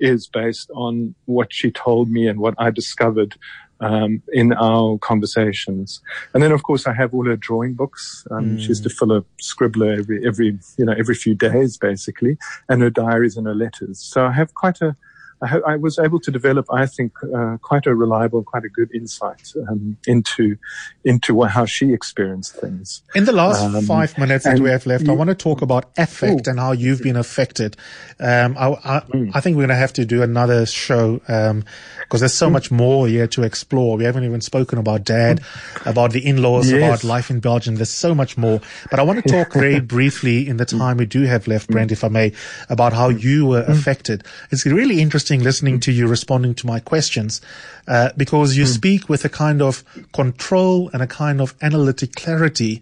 is 0.00 0.26
based 0.26 0.70
on 0.74 1.14
what 1.26 1.52
she 1.52 1.70
told 1.70 2.10
me 2.10 2.28
and 2.28 2.40
what 2.40 2.54
I 2.56 2.70
discovered 2.70 3.36
um, 3.80 4.22
in 4.32 4.54
our 4.54 4.96
conversations. 4.96 6.00
And 6.32 6.42
then, 6.42 6.52
of 6.52 6.62
course, 6.62 6.86
I 6.86 6.94
have 6.94 7.12
all 7.12 7.26
her 7.26 7.36
drawing 7.36 7.74
books. 7.74 8.26
Um, 8.30 8.56
mm. 8.56 8.60
She 8.60 8.68
used 8.68 8.84
to 8.84 8.90
fill 8.90 9.12
a 9.12 9.22
scribbler 9.38 9.98
every, 9.98 10.26
every, 10.26 10.58
you 10.78 10.86
know, 10.86 10.94
every 10.98 11.14
few 11.14 11.34
days, 11.34 11.76
basically, 11.76 12.38
and 12.70 12.80
her 12.80 12.90
diaries 12.90 13.36
and 13.36 13.46
her 13.46 13.54
letters. 13.54 14.00
So 14.00 14.24
I 14.24 14.32
have 14.32 14.54
quite 14.54 14.80
a, 14.80 14.96
I, 15.42 15.58
I 15.66 15.76
was 15.76 15.98
able 15.98 16.20
to 16.20 16.30
develop, 16.30 16.66
I 16.70 16.86
think, 16.86 17.12
uh, 17.34 17.56
quite 17.62 17.86
a 17.86 17.94
reliable, 17.94 18.42
quite 18.42 18.64
a 18.64 18.68
good 18.68 18.94
insight 18.94 19.52
um, 19.68 19.96
into 20.06 20.56
into 21.04 21.42
how 21.44 21.64
she 21.64 21.92
experienced 21.92 22.56
things. 22.56 23.02
In 23.14 23.24
the 23.24 23.32
last 23.32 23.62
um, 23.62 23.82
five 23.84 24.16
minutes 24.18 24.44
that 24.44 24.58
we 24.58 24.68
have 24.68 24.86
left, 24.86 25.04
you, 25.04 25.12
I 25.12 25.14
want 25.14 25.28
to 25.28 25.34
talk 25.34 25.62
about 25.62 25.90
affect 25.96 26.46
ooh, 26.46 26.50
and 26.50 26.58
how 26.60 26.72
you've 26.72 27.02
been 27.02 27.16
affected. 27.16 27.76
Um, 28.18 28.56
I, 28.58 28.68
I, 28.68 29.00
mm. 29.00 29.30
I, 29.34 29.40
think 29.40 29.56
we're 29.56 29.62
going 29.62 29.70
to 29.70 29.76
have 29.76 29.94
to 29.94 30.04
do 30.04 30.22
another 30.22 30.66
show 30.66 31.14
because 31.18 31.50
um, 31.50 31.64
there's 32.10 32.34
so 32.34 32.48
mm. 32.48 32.52
much 32.52 32.70
more 32.70 33.08
here 33.08 33.26
to 33.28 33.42
explore. 33.42 33.96
We 33.96 34.04
haven't 34.04 34.24
even 34.24 34.42
spoken 34.42 34.78
about 34.78 35.04
dad, 35.04 35.40
mm. 35.40 35.90
about 35.90 36.12
the 36.12 36.26
in-laws, 36.26 36.70
yes. 36.70 36.82
about 36.82 37.04
life 37.04 37.30
in 37.30 37.40
Belgium. 37.40 37.76
There's 37.76 37.90
so 37.90 38.14
much 38.14 38.36
more. 38.36 38.60
But 38.90 39.00
I 39.00 39.04
want 39.04 39.24
to 39.24 39.28
talk 39.30 39.54
very 39.54 39.80
briefly 39.96 40.46
in 40.46 40.58
the 40.58 40.66
mm. 40.66 40.78
time 40.78 40.96
we 40.98 41.06
do 41.06 41.22
have 41.22 41.46
left, 41.46 41.70
mm. 41.70 41.72
Brent, 41.72 41.92
if 41.92 42.04
I 42.04 42.08
may, 42.08 42.32
about 42.68 42.92
how 42.92 43.08
you 43.08 43.46
were 43.46 43.62
affected. 43.62 44.24
It's 44.50 44.66
really 44.66 45.00
interesting 45.00 45.29
interesting 45.30 45.44
listening 45.44 45.80
to 45.80 45.92
you 45.92 46.06
responding 46.06 46.54
to 46.54 46.66
my 46.66 46.80
questions 46.80 47.40
uh, 47.86 48.10
because 48.16 48.56
you 48.56 48.64
mm. 48.64 48.74
speak 48.74 49.08
with 49.08 49.24
a 49.24 49.28
kind 49.28 49.62
of 49.62 49.84
control 50.12 50.90
and 50.92 51.02
a 51.02 51.06
kind 51.06 51.40
of 51.40 51.54
analytic 51.62 52.14
clarity 52.14 52.80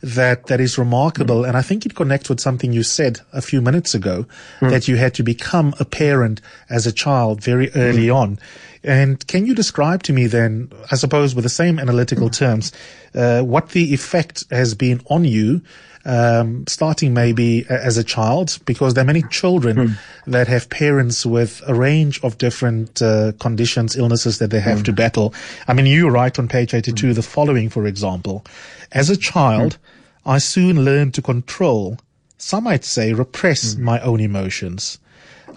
that 0.00 0.46
that 0.46 0.60
is 0.60 0.78
remarkable 0.78 1.44
and 1.44 1.56
I 1.56 1.62
think 1.62 1.84
it 1.84 1.96
connects 1.96 2.28
with 2.28 2.38
something 2.38 2.72
you 2.72 2.84
said 2.84 3.20
a 3.32 3.42
few 3.42 3.60
minutes 3.60 3.94
ago 3.94 4.26
mm. 4.60 4.70
that 4.70 4.86
you 4.86 4.96
had 4.96 5.14
to 5.14 5.24
become 5.24 5.74
a 5.80 5.84
parent 5.84 6.40
as 6.70 6.86
a 6.86 6.92
child 6.92 7.42
very 7.42 7.70
early 7.74 8.06
mm. 8.06 8.14
on 8.14 8.38
and 8.84 9.26
can 9.26 9.44
you 9.44 9.54
describe 9.54 10.04
to 10.04 10.12
me 10.12 10.28
then 10.28 10.70
I 10.92 10.96
suppose 10.96 11.34
with 11.34 11.42
the 11.42 11.50
same 11.50 11.80
analytical 11.80 12.30
terms 12.30 12.72
uh, 13.14 13.42
what 13.42 13.70
the 13.70 13.92
effect 13.92 14.44
has 14.52 14.74
been 14.74 15.00
on 15.06 15.24
you 15.24 15.62
um, 16.08 16.66
starting 16.66 17.12
maybe 17.12 17.66
as 17.68 17.98
a 17.98 18.02
child, 18.02 18.58
because 18.64 18.94
there 18.94 19.04
are 19.04 19.06
many 19.06 19.22
children 19.30 19.76
mm. 19.76 19.98
that 20.26 20.48
have 20.48 20.70
parents 20.70 21.26
with 21.26 21.62
a 21.66 21.74
range 21.74 22.18
of 22.24 22.38
different 22.38 23.02
uh, 23.02 23.32
conditions, 23.38 23.94
illnesses 23.94 24.38
that 24.38 24.50
they 24.50 24.60
have 24.60 24.78
mm. 24.78 24.84
to 24.86 24.92
battle. 24.94 25.34
I 25.68 25.74
mean, 25.74 25.84
you 25.84 26.08
write 26.08 26.38
on 26.38 26.48
page 26.48 26.72
82 26.72 27.08
mm. 27.08 27.14
the 27.14 27.22
following, 27.22 27.68
for 27.68 27.86
example. 27.86 28.44
As 28.90 29.10
a 29.10 29.16
child, 29.18 29.74
hmm. 29.74 30.30
I 30.30 30.38
soon 30.38 30.82
learned 30.82 31.12
to 31.14 31.22
control, 31.22 31.98
some 32.38 32.64
might 32.64 32.84
say 32.84 33.12
repress 33.12 33.74
hmm. 33.74 33.84
my 33.84 34.00
own 34.00 34.20
emotions. 34.20 34.98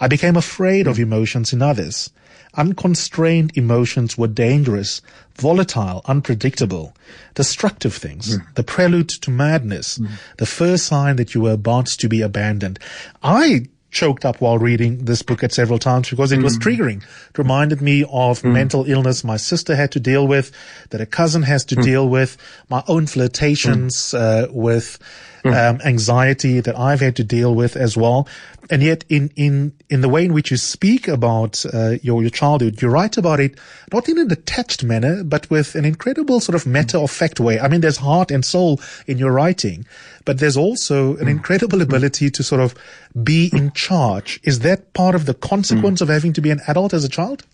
I 0.00 0.08
became 0.08 0.36
afraid 0.36 0.86
of 0.86 0.96
hmm. 0.96 1.04
emotions 1.04 1.54
in 1.54 1.62
others. 1.62 2.10
Unconstrained 2.54 3.56
emotions 3.56 4.18
were 4.18 4.26
dangerous, 4.26 5.00
volatile, 5.36 6.02
unpredictable, 6.04 6.94
destructive 7.34 7.94
things, 7.94 8.36
mm. 8.36 8.54
the 8.54 8.62
prelude 8.62 9.08
to 9.08 9.30
madness, 9.30 9.98
mm. 9.98 10.10
the 10.38 10.46
first 10.46 10.86
sign 10.86 11.16
that 11.16 11.34
you 11.34 11.40
were 11.40 11.52
about 11.52 11.86
to 11.86 12.08
be 12.08 12.20
abandoned. 12.20 12.78
I 13.22 13.66
choked 13.90 14.24
up 14.24 14.40
while 14.40 14.58
reading 14.58 15.04
this 15.04 15.22
book 15.22 15.44
at 15.44 15.52
several 15.52 15.78
times 15.78 16.10
because 16.10 16.32
it 16.32 16.40
mm. 16.40 16.44
was 16.44 16.58
triggering. 16.58 17.02
It 17.30 17.38
reminded 17.38 17.80
me 17.80 18.02
of 18.04 18.42
mm. 18.42 18.52
mental 18.52 18.84
illness 18.86 19.22
my 19.22 19.36
sister 19.36 19.76
had 19.76 19.92
to 19.92 20.00
deal 20.00 20.26
with, 20.26 20.50
that 20.90 21.00
a 21.00 21.06
cousin 21.06 21.42
has 21.42 21.64
to 21.66 21.76
mm. 21.76 21.82
deal 21.82 22.08
with, 22.08 22.36
my 22.68 22.82
own 22.88 23.06
flirtations 23.06 23.96
mm. 23.96 24.18
uh, 24.18 24.52
with. 24.52 24.98
Um, 25.44 25.80
anxiety 25.84 26.60
that 26.60 26.78
I've 26.78 27.00
had 27.00 27.16
to 27.16 27.24
deal 27.24 27.54
with 27.54 27.76
as 27.76 27.96
well. 27.96 28.28
And 28.70 28.82
yet, 28.82 29.04
in 29.08 29.30
in 29.36 29.72
in 29.90 30.00
the 30.00 30.08
way 30.08 30.24
in 30.24 30.32
which 30.32 30.50
you 30.50 30.56
speak 30.56 31.08
about 31.08 31.64
uh, 31.72 31.96
your 32.02 32.22
your 32.22 32.30
childhood, 32.30 32.80
you 32.80 32.88
write 32.88 33.16
about 33.16 33.40
it 33.40 33.58
not 33.92 34.08
in 34.08 34.18
a 34.18 34.24
detached 34.24 34.84
manner, 34.84 35.24
but 35.24 35.50
with 35.50 35.74
an 35.74 35.84
incredible 35.84 36.40
sort 36.40 36.54
of 36.54 36.66
matter 36.66 36.98
of 36.98 37.10
fact 37.10 37.40
way. 37.40 37.58
I 37.58 37.68
mean, 37.68 37.80
there's 37.80 37.98
heart 37.98 38.30
and 38.30 38.44
soul 38.44 38.80
in 39.06 39.18
your 39.18 39.32
writing, 39.32 39.84
but 40.24 40.38
there's 40.38 40.56
also 40.56 41.16
an 41.16 41.26
mm. 41.26 41.30
incredible 41.30 41.82
ability 41.82 42.30
to 42.30 42.42
sort 42.42 42.60
of 42.60 42.74
be 43.22 43.50
in 43.52 43.72
charge. 43.72 44.40
Is 44.44 44.60
that 44.60 44.92
part 44.94 45.14
of 45.14 45.26
the 45.26 45.34
consequence 45.34 45.98
mm. 45.98 46.02
of 46.02 46.08
having 46.08 46.32
to 46.34 46.40
be 46.40 46.50
an 46.50 46.60
adult 46.68 46.94
as 46.94 47.04
a 47.04 47.08
child? 47.08 47.44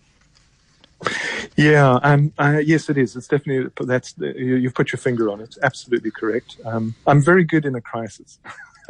Yeah, 1.55 1.99
um, 2.03 2.33
uh, 2.37 2.61
yes, 2.63 2.89
it 2.89 2.97
is. 2.97 3.15
It's 3.15 3.27
definitely 3.27 3.71
that's 3.85 4.15
you, 4.17 4.63
have 4.63 4.73
put 4.73 4.91
your 4.91 4.99
finger 4.99 5.29
on 5.29 5.41
it. 5.41 5.57
Absolutely 5.63 6.11
correct. 6.11 6.57
Um, 6.65 6.95
I'm 7.07 7.21
very 7.21 7.43
good 7.43 7.65
in 7.65 7.75
a 7.75 7.81
crisis. 7.81 8.39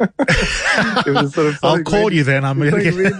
sort 0.00 1.46
of 1.46 1.58
I'll 1.62 1.82
call 1.82 2.04
really, 2.04 2.16
you 2.16 2.24
then. 2.24 2.44
I'm 2.44 2.58
really 2.60 3.06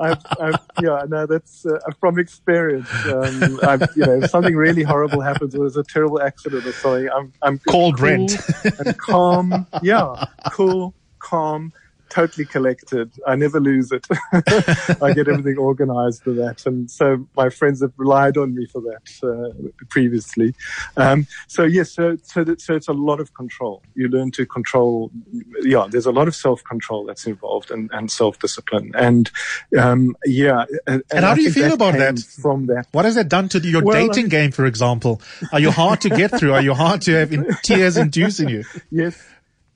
I've, 0.00 0.18
I've, 0.40 0.60
yeah, 0.82 1.04
no, 1.08 1.24
that's 1.26 1.64
uh, 1.64 1.78
from 2.00 2.18
experience. 2.18 2.88
Um, 3.06 3.60
I've, 3.62 3.82
you 3.94 4.04
know, 4.04 4.22
if 4.22 4.30
something 4.30 4.56
really 4.56 4.82
horrible 4.82 5.20
happens, 5.20 5.54
or 5.54 5.58
there's 5.58 5.76
a 5.76 5.84
terrible 5.84 6.20
accident 6.20 6.66
or 6.66 6.72
something, 6.72 7.08
I'm 7.10 7.32
I'm 7.42 7.58
called 7.60 7.98
cool 7.98 8.26
and 8.78 8.98
calm. 8.98 9.66
Yeah, 9.82 10.24
cool, 10.50 10.94
calm, 11.20 11.72
totally 12.10 12.44
collected. 12.44 13.12
I 13.26 13.36
never 13.36 13.60
lose 13.60 13.92
it. 13.92 14.06
I 15.02 15.12
get 15.12 15.28
everything 15.28 15.58
organized 15.58 16.22
for 16.22 16.32
that. 16.32 16.66
And 16.66 16.90
so 16.90 17.26
my 17.36 17.50
friends 17.50 17.80
have 17.82 17.92
relied 17.96 18.36
on 18.36 18.54
me 18.54 18.66
for 18.66 18.80
that 18.82 19.08
uh, 19.22 19.68
previously. 19.88 20.54
Um, 20.96 21.26
so 21.46 21.64
yes, 21.64 21.92
so, 21.92 22.16
so, 22.22 22.44
that, 22.44 22.60
so 22.60 22.74
it's 22.74 22.88
a 22.88 22.92
lot 22.92 23.20
of 23.20 23.34
control. 23.34 23.82
You 23.94 24.08
learn 24.08 24.30
to 24.32 24.46
control. 24.46 25.10
Yeah, 25.62 25.86
there's 25.90 26.06
a 26.06 26.12
lot 26.12 26.28
of 26.28 26.34
self 26.34 26.62
control 26.64 27.06
that's 27.06 27.26
involved 27.26 27.70
and, 27.70 27.90
and 27.92 28.10
self 28.10 28.38
discipline. 28.38 28.92
And, 28.94 29.30
um, 29.78 30.16
yeah. 30.24 30.64
And, 30.86 31.02
and 31.12 31.24
how 31.24 31.34
do 31.34 31.42
you 31.42 31.52
feel 31.52 31.64
that 31.64 31.74
about 31.74 31.94
that? 31.94 32.18
From 32.18 32.66
that. 32.66 32.86
What 32.92 33.04
has 33.04 33.14
that 33.14 33.28
done 33.28 33.48
to 33.50 33.58
your 33.60 33.82
well, 33.82 34.06
dating 34.06 34.26
I 34.26 34.28
game, 34.28 34.52
for 34.52 34.66
example? 34.66 35.20
Are 35.52 35.60
you 35.60 35.70
hard 35.70 36.00
to 36.02 36.10
get 36.10 36.38
through? 36.38 36.52
Are 36.54 36.62
you 36.62 36.74
hard 36.74 37.02
to 37.02 37.12
have 37.12 37.32
in, 37.32 37.46
tears 37.62 37.96
inducing 37.96 38.48
you? 38.48 38.64
Yes. 38.90 39.18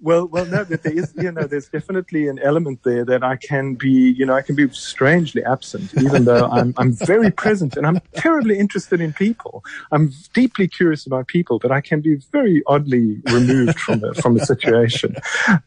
Well, 0.02 0.26
well, 0.26 0.44
no, 0.46 0.64
but 0.64 0.82
there 0.82 0.92
is, 0.92 1.14
you 1.16 1.30
know, 1.30 1.44
there's 1.44 1.68
definitely 1.68 2.26
an 2.26 2.40
element 2.40 2.82
there 2.82 3.04
that 3.04 3.22
I 3.22 3.36
can 3.36 3.76
be, 3.76 4.10
you 4.18 4.26
know, 4.26 4.34
I 4.34 4.42
can 4.42 4.56
be 4.56 4.68
strangely 4.70 5.44
absent, 5.44 5.94
even 6.02 6.24
though 6.24 6.46
I'm, 6.46 6.74
I'm 6.76 6.92
very 6.92 7.30
present 7.30 7.76
and 7.76 7.86
I'm 7.86 8.00
terribly 8.16 8.58
interested 8.58 9.00
in 9.00 9.12
people. 9.12 9.62
I'm 9.92 10.12
deeply 10.34 10.66
curious 10.66 11.06
about 11.06 11.28
people, 11.28 11.60
but 11.60 11.70
I 11.70 11.80
can 11.80 12.00
be 12.00 12.16
very 12.32 12.64
oddly 12.66 13.22
removed 13.26 13.78
from 13.78 14.02
a, 14.02 14.12
from 14.14 14.36
a 14.36 14.44
situation. 14.44 15.14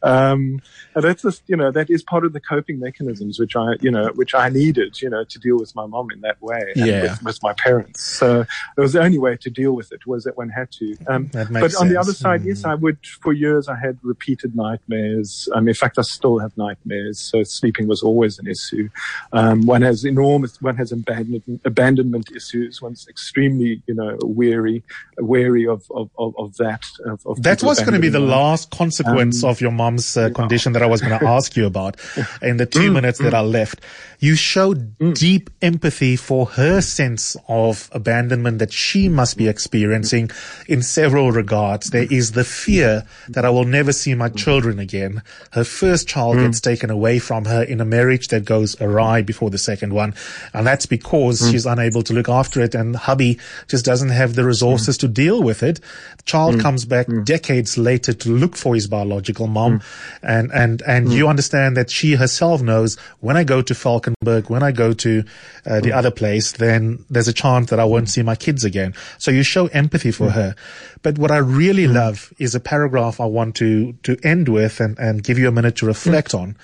Um, 0.02 0.60
and 0.94 1.04
that's 1.04 1.22
just, 1.22 1.42
you 1.46 1.56
know, 1.56 1.70
that 1.70 1.88
is 1.88 2.02
part 2.02 2.26
of 2.26 2.34
the 2.34 2.40
coping 2.40 2.78
mechanisms, 2.78 3.40
which 3.40 3.56
I, 3.56 3.76
you 3.80 3.90
know, 3.90 4.10
which 4.16 4.34
I 4.34 4.50
needed, 4.50 5.00
you 5.00 5.08
know, 5.08 5.24
to 5.24 5.38
deal 5.38 5.58
with 5.58 5.74
my 5.74 5.86
mom 5.86 6.10
in 6.10 6.20
that 6.20 6.42
way 6.42 6.74
yeah. 6.76 7.02
with, 7.02 7.22
with, 7.22 7.42
my 7.42 7.54
parents. 7.54 8.04
So 8.04 8.42
it 8.42 8.80
was 8.80 8.92
the 8.92 9.00
only 9.00 9.18
way 9.18 9.38
to 9.38 9.48
deal 9.48 9.72
with 9.72 9.92
it 9.92 10.06
was 10.06 10.24
that 10.24 10.36
one 10.36 10.50
had 10.50 10.70
to. 10.72 10.94
Um, 11.06 11.30
but 11.32 11.46
on 11.46 11.70
sense. 11.70 11.90
the 11.90 11.96
other 11.98 12.12
side, 12.12 12.42
mm. 12.42 12.46
yes, 12.46 12.64
I 12.66 12.74
would, 12.74 12.98
for 13.22 13.32
years 13.32 13.68
I 13.68 13.76
had 13.76 13.98
repeated 14.02 14.25
repeated 14.26 14.56
nightmares. 14.56 15.48
Um, 15.54 15.68
in 15.68 15.74
fact, 15.74 15.98
I 15.98 16.02
still 16.02 16.38
have 16.38 16.56
nightmares. 16.56 17.20
So 17.20 17.42
sleeping 17.44 17.86
was 17.86 18.02
always 18.02 18.38
an 18.38 18.46
issue. 18.46 18.88
Um, 19.32 19.66
one 19.66 19.82
has 19.82 20.04
enormous, 20.04 20.60
one 20.60 20.76
has 20.76 20.92
abandonment, 20.92 21.60
abandonment 21.64 22.30
issues. 22.34 22.82
One's 22.82 23.06
extremely, 23.08 23.82
you 23.86 23.94
know, 23.94 24.18
weary, 24.22 24.82
wary 25.18 25.66
of, 25.66 25.84
of, 25.90 26.10
of, 26.18 26.34
of 26.38 26.56
that. 26.56 26.82
Of, 27.04 27.24
of 27.26 27.42
that 27.42 27.62
was 27.62 27.78
going 27.80 27.92
to 27.92 28.00
be 28.00 28.08
the 28.08 28.20
last 28.20 28.70
consequence 28.70 29.44
um, 29.44 29.50
of 29.50 29.60
your 29.60 29.70
mom's 29.70 30.16
uh, 30.16 30.30
condition 30.30 30.72
that 30.72 30.82
I 30.82 30.86
was 30.86 31.00
going 31.00 31.18
to 31.18 31.26
ask 31.26 31.56
you 31.56 31.66
about 31.66 31.96
in 32.42 32.56
the 32.56 32.66
two 32.66 32.90
mm, 32.90 32.94
minutes 32.94 33.18
that 33.20 33.32
mm. 33.32 33.38
are 33.38 33.44
left. 33.44 33.80
You 34.18 34.34
showed 34.34 34.98
mm. 34.98 35.16
deep 35.16 35.50
empathy 35.60 36.16
for 36.16 36.46
her 36.46 36.80
sense 36.80 37.36
of 37.48 37.88
abandonment 37.92 38.58
that 38.58 38.72
she 38.72 39.08
must 39.08 39.36
be 39.36 39.46
experiencing 39.46 40.30
in 40.66 40.82
several 40.82 41.32
regards. 41.32 41.90
There 41.90 42.08
is 42.10 42.32
the 42.32 42.44
fear 42.44 43.04
that 43.28 43.44
I 43.44 43.50
will 43.50 43.64
never 43.64 43.92
see 43.92 44.15
my 44.16 44.28
children 44.28 44.78
again. 44.78 45.22
Her 45.52 45.64
first 45.64 46.08
child 46.08 46.36
mm. 46.36 46.46
gets 46.46 46.60
taken 46.60 46.90
away 46.90 47.18
from 47.18 47.44
her 47.46 47.62
in 47.62 47.80
a 47.80 47.84
marriage 47.84 48.28
that 48.28 48.44
goes 48.44 48.80
awry 48.80 49.22
before 49.22 49.50
the 49.50 49.58
second 49.58 49.92
one. 49.92 50.14
And 50.52 50.66
that's 50.66 50.86
because 50.86 51.40
mm. 51.40 51.50
she's 51.50 51.66
unable 51.66 52.02
to 52.02 52.12
look 52.12 52.28
after 52.28 52.60
it 52.60 52.74
and 52.74 52.96
hubby 52.96 53.38
just 53.68 53.84
doesn't 53.84 54.10
have 54.10 54.34
the 54.34 54.44
resources 54.44 54.96
mm. 54.96 55.00
to 55.00 55.08
deal 55.08 55.42
with 55.42 55.62
it. 55.62 55.80
The 56.16 56.22
child 56.24 56.56
mm. 56.56 56.62
comes 56.62 56.84
back 56.84 57.06
mm. 57.06 57.24
decades 57.24 57.76
later 57.76 58.12
to 58.12 58.30
look 58.30 58.56
for 58.56 58.74
his 58.74 58.86
biological 58.86 59.46
mom. 59.46 59.82
And, 60.22 60.50
and, 60.52 60.82
and 60.82 61.12
you 61.12 61.28
understand 61.28 61.76
that 61.76 61.90
she 61.90 62.14
herself 62.14 62.62
knows 62.62 62.96
when 63.20 63.36
I 63.36 63.44
go 63.44 63.62
to 63.62 63.74
Valkenberg, 63.74 64.48
when 64.48 64.62
I 64.62 64.72
go 64.72 64.92
to 64.92 65.24
uh, 65.66 65.80
the 65.80 65.92
other 65.92 66.10
place, 66.10 66.52
then 66.52 67.04
there's 67.10 67.28
a 67.28 67.32
chance 67.32 67.70
that 67.70 67.80
I 67.80 67.84
won't 67.84 68.08
see 68.08 68.22
my 68.22 68.36
kids 68.36 68.64
again. 68.64 68.94
So 69.18 69.30
you 69.30 69.42
show 69.42 69.66
empathy 69.68 70.12
for 70.12 70.30
her. 70.30 70.54
But 71.02 71.18
what 71.18 71.30
I 71.30 71.38
really 71.38 71.86
love 71.86 72.32
is 72.38 72.54
a 72.54 72.60
paragraph 72.60 73.20
I 73.20 73.26
want 73.26 73.54
to, 73.56 73.92
to 74.02 74.16
end 74.22 74.48
with 74.48 74.80
and, 74.80 74.98
and 74.98 75.22
give 75.22 75.38
you 75.38 75.48
a 75.48 75.52
minute 75.52 75.76
to 75.76 75.86
reflect 75.86 76.32
mm. 76.32 76.40
on 76.40 76.56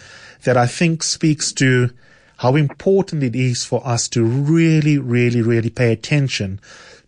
that 0.45 0.57
I 0.57 0.67
think 0.67 1.03
speaks 1.03 1.53
to 1.55 1.91
how 2.39 2.57
important 2.57 3.23
it 3.23 3.37
is 3.37 3.65
for 3.65 3.87
us 3.87 4.09
to 4.09 4.25
really, 4.25 4.99
really, 4.99 5.43
really 5.43 5.71
pay 5.71 5.93
attention 5.93 6.61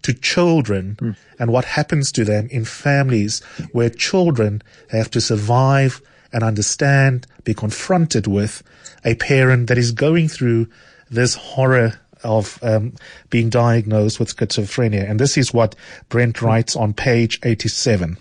to 0.03 0.13
children 0.13 0.97
mm. 1.01 1.17
and 1.39 1.51
what 1.51 1.65
happens 1.65 2.13
to 2.13 2.25
them 2.25 2.47
in 2.51 2.65
families 2.65 3.41
where 3.73 3.91
children 3.91 4.63
have 4.91 5.11
to 5.11 5.21
survive 5.21 6.01
and 6.33 6.43
understand, 6.43 7.27
be 7.45 7.55
confronted 7.55 8.27
with 8.27 8.63
a 9.05 9.15
parent 9.17 9.69
that 9.69 9.79
is 9.79 9.93
going 9.93 10.29
through 10.29 10.69
this 11.11 11.35
horror 11.35 11.99
of 12.23 12.59
um, 12.63 12.95
being 13.31 13.49
diagnosed 13.49 14.19
with 14.19 14.35
schizophrenia. 14.35 15.09
And 15.09 15.21
this 15.21 15.37
is 15.37 15.55
what 15.55 15.75
Brent 16.09 16.43
writes 16.43 16.75
on 16.75 16.93
page 16.93 17.39
87. 17.43 18.17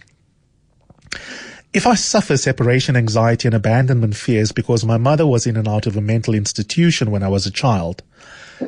If 1.74 1.88
I 1.88 1.96
suffer 1.96 2.38
separation 2.38 2.96
anxiety 2.96 3.48
and 3.48 3.56
abandonment 3.56 4.16
fears 4.16 4.52
because 4.52 4.86
my 4.86 4.98
mother 4.98 5.26
was 5.26 5.48
in 5.48 5.58
and 5.58 5.68
out 5.68 5.88
of 5.88 5.98
a 5.98 6.02
mental 6.02 6.36
institution 6.36 7.10
when 7.10 7.24
I 7.24 7.30
was 7.30 7.48
a 7.48 7.52
child, 7.52 8.04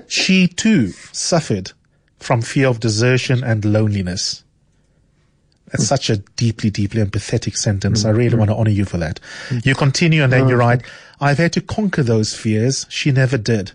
she 0.07 0.47
too 0.47 0.89
suffered 1.11 1.71
from 2.17 2.41
fear 2.41 2.67
of 2.67 2.79
desertion 2.79 3.43
and 3.43 3.63
loneliness. 3.63 4.43
That's 5.67 5.83
hmm. 5.83 5.87
such 5.87 6.09
a 6.09 6.17
deeply, 6.17 6.71
deeply 6.71 7.03
empathetic 7.03 7.55
sentence. 7.57 8.05
I 8.05 8.09
really 8.09 8.31
hmm. 8.31 8.39
want 8.39 8.49
to 8.49 8.55
honor 8.55 8.71
you 8.71 8.85
for 8.85 8.97
that. 8.97 9.19
You 9.63 9.75
continue 9.75 10.23
and 10.23 10.33
then 10.33 10.47
you 10.47 10.55
hmm. 10.55 10.61
write, 10.61 10.81
I've 11.19 11.37
had 11.37 11.53
to 11.53 11.61
conquer 11.61 12.01
those 12.01 12.35
fears. 12.35 12.87
She 12.89 13.11
never 13.11 13.37
did. 13.37 13.73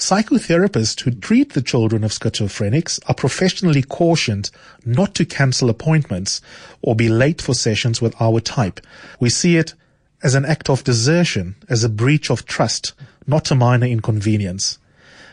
Psychotherapists 0.00 1.02
who 1.02 1.10
treat 1.10 1.52
the 1.52 1.60
children 1.60 2.04
of 2.04 2.10
schizophrenics 2.10 2.98
are 3.06 3.14
professionally 3.14 3.82
cautioned 3.82 4.50
not 4.86 5.14
to 5.14 5.26
cancel 5.26 5.68
appointments 5.68 6.40
or 6.80 6.96
be 6.96 7.10
late 7.10 7.42
for 7.42 7.52
sessions 7.52 8.00
with 8.00 8.18
our 8.18 8.40
type. 8.40 8.80
We 9.20 9.28
see 9.28 9.58
it 9.58 9.74
as 10.22 10.34
an 10.34 10.46
act 10.46 10.70
of 10.70 10.84
desertion, 10.84 11.54
as 11.68 11.84
a 11.84 11.90
breach 11.90 12.30
of 12.30 12.46
trust, 12.46 12.94
not 13.26 13.50
a 13.50 13.54
minor 13.54 13.86
inconvenience. 13.86 14.78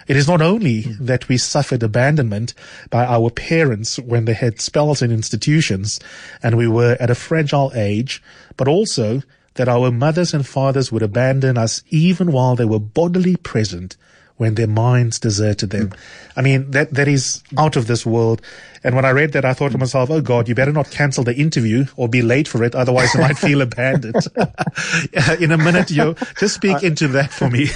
It 0.05 0.17
is 0.17 0.27
not 0.27 0.41
only 0.41 0.81
hmm. 0.81 1.05
that 1.05 1.29
we 1.29 1.37
suffered 1.37 1.81
abandonment 1.81 2.53
by 2.89 3.05
our 3.05 3.29
parents 3.29 3.97
when 3.97 4.25
they 4.25 4.33
had 4.33 4.59
spells 4.59 5.01
in 5.01 5.11
institutions 5.11 5.97
and 6.43 6.57
we 6.57 6.67
were 6.67 6.97
at 6.99 7.09
a 7.09 7.15
fragile 7.15 7.71
age, 7.73 8.21
but 8.57 8.67
also 8.67 9.23
that 9.53 9.69
our 9.69 9.91
mothers 9.91 10.33
and 10.33 10.45
fathers 10.45 10.91
would 10.91 11.03
abandon 11.03 11.57
us 11.57 11.83
even 11.89 12.33
while 12.33 12.57
they 12.57 12.65
were 12.65 12.79
bodily 12.79 13.37
present 13.37 13.95
when 14.37 14.55
their 14.55 14.67
minds 14.67 15.19
deserted 15.19 15.71
them. 15.71 15.91
I 16.35 16.41
mean, 16.41 16.71
that, 16.71 16.93
that 16.93 17.07
is 17.07 17.43
out 17.57 17.75
of 17.75 17.87
this 17.87 18.05
world. 18.05 18.41
And 18.83 18.95
when 18.95 19.05
I 19.05 19.09
read 19.09 19.33
that, 19.33 19.43
I 19.43 19.53
thought 19.53 19.71
to 19.71 19.77
myself, 19.77 20.11
oh 20.11 20.21
God, 20.21 20.47
you 20.47 20.53
better 20.55 20.71
not 20.71 20.91
cancel 20.91 21.23
the 21.23 21.35
interview 21.35 21.85
or 21.95 22.07
be 22.07 22.21
late 22.21 22.47
for 22.47 22.63
it. 22.63 22.75
Otherwise 22.75 23.13
you 23.15 23.21
might 23.21 23.37
feel 23.37 23.61
abandoned. 23.61 24.15
In 25.39 25.51
a 25.51 25.57
minute, 25.57 25.89
you 25.89 26.15
just 26.39 26.55
speak 26.55 26.83
into 26.83 27.07
that 27.09 27.31
for 27.31 27.49
me. 27.49 27.67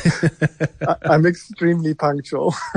I'm 1.11 1.25
extremely 1.25 1.95
punctual. 1.95 2.53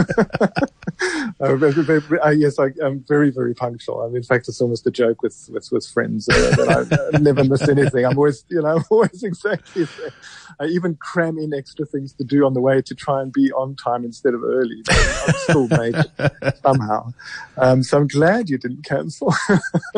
uh, 1.40 2.31
yes, 2.31 2.59
I, 2.59 2.68
am 2.83 3.05
very, 3.07 3.31
very 3.31 3.55
punctual. 3.55 4.03
I 4.03 4.07
mean, 4.07 4.16
in 4.16 4.23
fact, 4.23 4.49
it's 4.49 4.61
almost 4.61 4.87
a 4.87 4.90
joke 4.90 5.23
with, 5.23 5.49
with, 5.53 5.70
with 5.70 5.87
friends 5.87 6.29
uh, 6.29 6.33
that 6.57 7.11
I 7.14 7.18
never 7.18 7.44
miss 7.44 7.68
anything. 7.68 8.07
I'm 8.07 8.16
always, 8.16 8.44
you 8.49 8.62
know, 8.62 8.83
always 8.90 9.23
exactly 9.23 9.85
there. 9.85 10.12
I 10.61 10.67
even 10.67 10.97
cram 10.97 11.38
in 11.38 11.53
extra 11.53 11.87
things 11.87 12.12
to 12.14 12.25
do 12.25 12.45
on 12.45 12.55
the 12.55 12.61
way 12.61 12.83
to 12.83 12.95
try 12.95 13.23
and 13.23 13.33
be 13.33 13.53
on 13.53 13.77
time 13.77 14.05
instead 14.05 14.35
of 14.35 14.43
early. 14.43 14.83
I'm 14.88 15.35
still 15.35 15.69
made 15.69 15.95
it 15.97 16.59
somehow. 16.62 17.12
Um, 17.57 17.83
so 17.83 17.99
I'm 17.99 18.07
glad 18.07 18.49
you 18.49 18.59
didn't 18.59 18.85
cancel. 18.85 19.35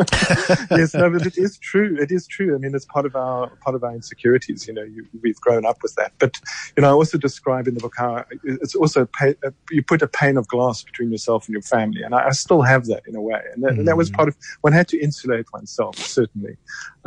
yes, 0.71 0.95
no, 0.95 1.11
but 1.11 1.27
it 1.27 1.37
is 1.37 1.59
true. 1.59 1.97
It 2.01 2.11
is 2.11 2.27
true. 2.27 2.55
I 2.55 2.59
mean, 2.59 2.75
it's 2.75 2.87
part 2.87 3.07
of 3.07 3.16
our 3.16 3.49
part 3.57 3.77
of 3.77 3.85
our 3.85 3.92
insecurities. 3.92 4.66
You 4.66 4.75
know, 4.75 4.83
you, 4.83 5.07
we've 5.23 5.40
grown 5.40 5.66
up 5.66 5.83
with 5.83 5.95
that. 5.97 6.12
But 6.19 6.37
you 6.77 6.83
know, 6.83 6.88
I 6.88 6.92
also 6.92 7.19
describe 7.19 7.69
in 7.69 7.75
the 7.75 7.81
book 7.81 7.95
how 7.97 8.25
it's 8.45 8.75
also 8.75 9.07
pay, 9.19 9.35
uh, 9.45 9.51
you 9.71 9.83
put 9.83 10.03
a 10.03 10.09
pane 10.09 10.37
of 10.37 10.49
glass 10.49 10.83
between 10.83 11.11
yourself 11.11 11.47
and 11.47 11.53
your 11.53 11.62
family, 11.62 12.03
and 12.03 12.14
I, 12.14 12.29
I 12.29 12.31
still 12.31 12.62
have 12.62 12.87
that 12.87 13.03
in 13.07 13.14
a 13.16 13.21
way. 13.21 13.42
And 13.53 13.62
that, 13.64 13.73
mm. 13.73 13.79
and 13.79 13.88
that, 13.88 13.97
was 13.97 14.11
mm. 14.11 14.14
part 14.14 14.29
of 14.29 14.37
one 14.62 14.73
had 14.73 14.88
to 14.88 14.99
insulate 14.99 15.47
oneself 15.53 15.97
certainly. 16.16 16.57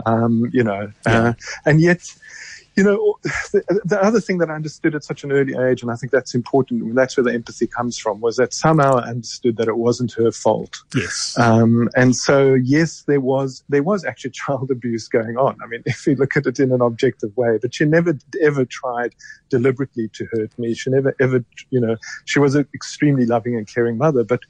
Um, 0.06 0.50
you 0.54 0.64
know, 0.64 0.92
yeah. 1.06 1.20
uh, 1.22 1.34
and 1.66 1.82
yet 1.82 2.16
you 2.76 2.84
know, 2.84 3.18
the, 3.24 3.82
the, 3.86 4.02
other 4.02 4.20
thing 4.20 4.38
that 4.40 4.50
I 4.50 4.54
understood 4.54 4.96
at 4.96 5.04
such 5.04 5.24
an 5.24 5.32
early 5.32 5.56
age, 5.58 5.82
and 5.82 5.92
I 5.92 5.96
think 5.96 6.12
that's 6.12 6.34
important, 6.34 6.84
and 6.84 6.98
that's 6.98 7.18
where 7.18 7.24
the 7.24 7.34
empathy 7.34 7.68
comes 7.68 7.98
from, 7.98 8.22
was 8.22 8.38
that 8.38 8.54
somehow 8.54 8.96
I 8.98 9.10
understood 9.10 9.58
that 9.58 9.68
it 9.68 9.78
wasn't 9.78 10.14
her 10.14 10.32
fault. 10.32 10.78
Yes. 10.96 11.38
Um, 11.38 11.90
and 11.96 12.16
so, 12.16 12.54
yes, 12.54 13.04
there 13.08 13.22
was 13.22 13.64
there 13.70 13.84
was 13.84 14.06
actually 14.06 14.32
child 14.40 14.72
abuse 14.72 15.08
going 15.08 15.38
on. 15.38 15.58
I 15.64 15.68
mean, 15.68 15.84
if 15.86 16.06
you 16.08 16.16
look 16.16 16.38
at 16.38 16.46
it 16.46 16.60
in 16.60 16.72
an 16.72 16.82
objective 16.82 17.36
way, 17.36 17.60
but 17.62 17.74
she 17.74 17.86
never 17.86 18.18
ever 18.42 18.66
tried 18.66 19.16
deliberately 19.50 20.10
to 20.14 20.26
hurt 20.32 20.58
me. 20.58 20.74
She 20.74 20.90
never 20.90 21.16
ever, 21.20 21.44
you 21.70 21.80
know, 21.80 21.98
she 22.26 22.40
was 22.40 22.56
an 22.56 22.68
extremely 22.74 23.26
loving 23.26 23.56
and 23.56 23.68
caring 23.68 23.98
mother, 23.98 24.24
but 24.24 24.42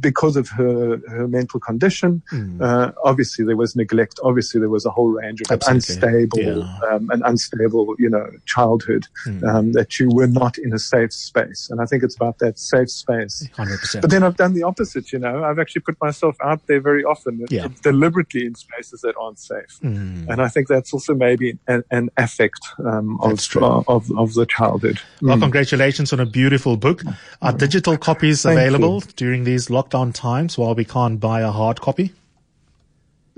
because 0.00 0.36
of 0.36 0.48
her, 0.50 0.98
her 1.08 1.26
mental 1.28 1.58
condition, 1.60 2.22
uh, 2.60 2.92
obviously 3.04 3.44
there 3.44 3.56
was 3.56 3.74
neglect. 3.74 4.20
Obviously 4.22 4.60
there 4.60 4.68
was 4.68 4.84
a 4.84 4.90
whole 4.90 5.08
range 5.10 5.40
of 5.40 5.50
Absolutely. 5.50 5.76
unstable, 5.76 6.58
Yeah. 6.58 6.78
um, 6.90 7.08
an 7.10 7.22
unstable, 7.24 7.94
you 7.98 8.10
know, 8.10 8.26
childhood, 8.46 9.06
um, 9.46 9.72
that 9.72 9.98
you 9.98 10.10
were 10.10 10.26
not 10.26 10.58
in 10.58 10.72
a 10.74 10.78
safe 10.78 11.12
space. 11.12 11.68
And 11.70 11.80
I 11.80 11.86
think 11.86 12.02
it's 12.02 12.16
about 12.16 12.38
that 12.40 12.58
safe 12.58 12.90
space. 12.90 13.48
100%. 13.56 14.00
But 14.02 14.10
then 14.10 14.22
I've 14.22 14.36
done 14.36 14.52
the 14.54 14.62
opposite, 14.62 15.12
you 15.12 15.18
know. 15.18 15.42
I've 15.44 15.58
actually 15.58 15.82
put 15.82 15.96
myself 16.00 16.36
out 16.44 16.60
there 16.66 16.80
very 16.80 17.04
often, 17.04 17.44
Yeah. 17.50 17.68
deliberately 17.82 18.44
in 18.46 18.54
spaces 18.54 19.00
that 19.02 19.14
aren't 19.20 19.38
safe. 19.38 19.78
And 19.82 20.40
I 20.40 20.48
think 20.48 20.68
that's 20.68 20.92
also 20.92 21.14
maybe 21.14 21.58
an, 21.66 21.82
an 21.90 22.10
affect 22.16 22.60
um, 22.84 23.18
of, 23.20 23.38
uh, 23.56 23.82
of 23.88 24.10
of 24.18 24.34
the 24.34 24.46
childhood. 24.46 24.98
Well, 25.20 25.38
congratulations 25.38 26.12
on 26.12 26.20
a 26.20 26.26
beautiful 26.26 26.76
book. 26.76 27.02
Are 27.40 27.52
digital 27.52 27.96
copies 27.96 28.42
Thank 28.42 28.58
available 28.58 29.00
during 29.16 29.44
these 29.44 29.61
lockdown 29.68 30.12
times 30.14 30.56
while 30.58 30.74
we 30.74 30.84
can't 30.84 31.18
buy 31.20 31.40
a 31.40 31.50
hard 31.50 31.80
copy? 31.80 32.12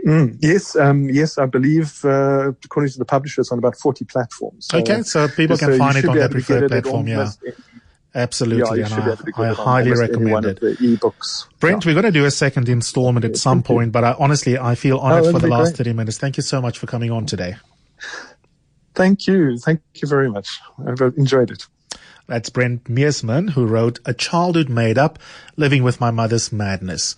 Yes, 0.07 0.77
um, 0.77 1.09
yes, 1.09 1.39
I 1.39 1.47
believe 1.47 2.05
uh, 2.05 2.53
according 2.65 2.93
to 2.93 2.99
the 2.99 3.07
publishers 3.07 3.51
on 3.51 3.59
about 3.59 3.77
forty 3.79 4.05
platforms. 4.05 4.67
So- 4.67 4.79
Okay, 4.79 5.03
so 5.03 5.29
people 5.29 5.57
can 5.57 5.73
so 5.73 5.79
find 5.79 5.97
it 5.97 6.05
on 6.05 6.15
their 6.17 6.25
able 6.27 6.35
to 6.35 6.39
get 6.41 6.47
preferred 6.47 6.69
platform. 6.71 7.09
Yeah, 7.09 7.31
any- 7.47 7.55
absolutely. 8.15 8.81
yeah, 8.81 8.85
and 8.85 8.93
should 8.95 9.05
be 9.05 9.11
able 9.13 9.25
to 9.25 9.33
I, 9.43 9.51
I 9.51 9.55
highly 9.55 9.93
recommend 9.93 10.45
it. 10.45 10.61
ebooks. 10.61 11.47
Brent, 11.59 11.87
we're 11.87 11.95
going 11.95 12.05
to 12.05 12.11
do 12.13 12.27
a 12.27 12.31
second 12.31 12.69
installment 12.69 13.25
at 13.25 13.39
some 13.39 13.59
thank 13.63 13.69
you. 13.71 13.75
point, 13.77 13.93
but 13.93 14.05
I, 14.05 14.15
honestly, 14.19 14.59
I 14.59 14.75
feel 14.75 14.99
honored 14.99 15.25
that'd 15.25 15.41
for 15.41 15.47
the 15.47 15.49
last 15.49 15.69
great. 15.71 15.79
30 15.79 15.93
minutes. 15.95 16.19
Thank 16.19 16.37
you 16.37 16.43
so 16.43 16.61
much 16.61 16.79
for 16.79 16.87
coming 16.87 17.11
on 17.11 17.25
today. 17.25 17.57
Thank 18.95 19.27
you, 19.27 19.57
thank 19.59 19.81
you 19.95 20.07
very 20.07 20.31
much. 20.31 20.61
I've 20.87 21.01
enjoyed 21.17 21.51
it. 21.51 21.67
That's 22.27 22.49
Brent 22.49 22.85
Meersman, 22.85 23.51
who 23.51 23.67
wrote 23.67 24.01
A 24.07 24.15
Childhood 24.15 24.71
Made 24.71 24.97
Up, 24.97 25.19
Living 25.57 25.83
with 25.83 26.01
My 26.01 26.11
Mother's 26.11 26.51
Madness. 26.51 27.17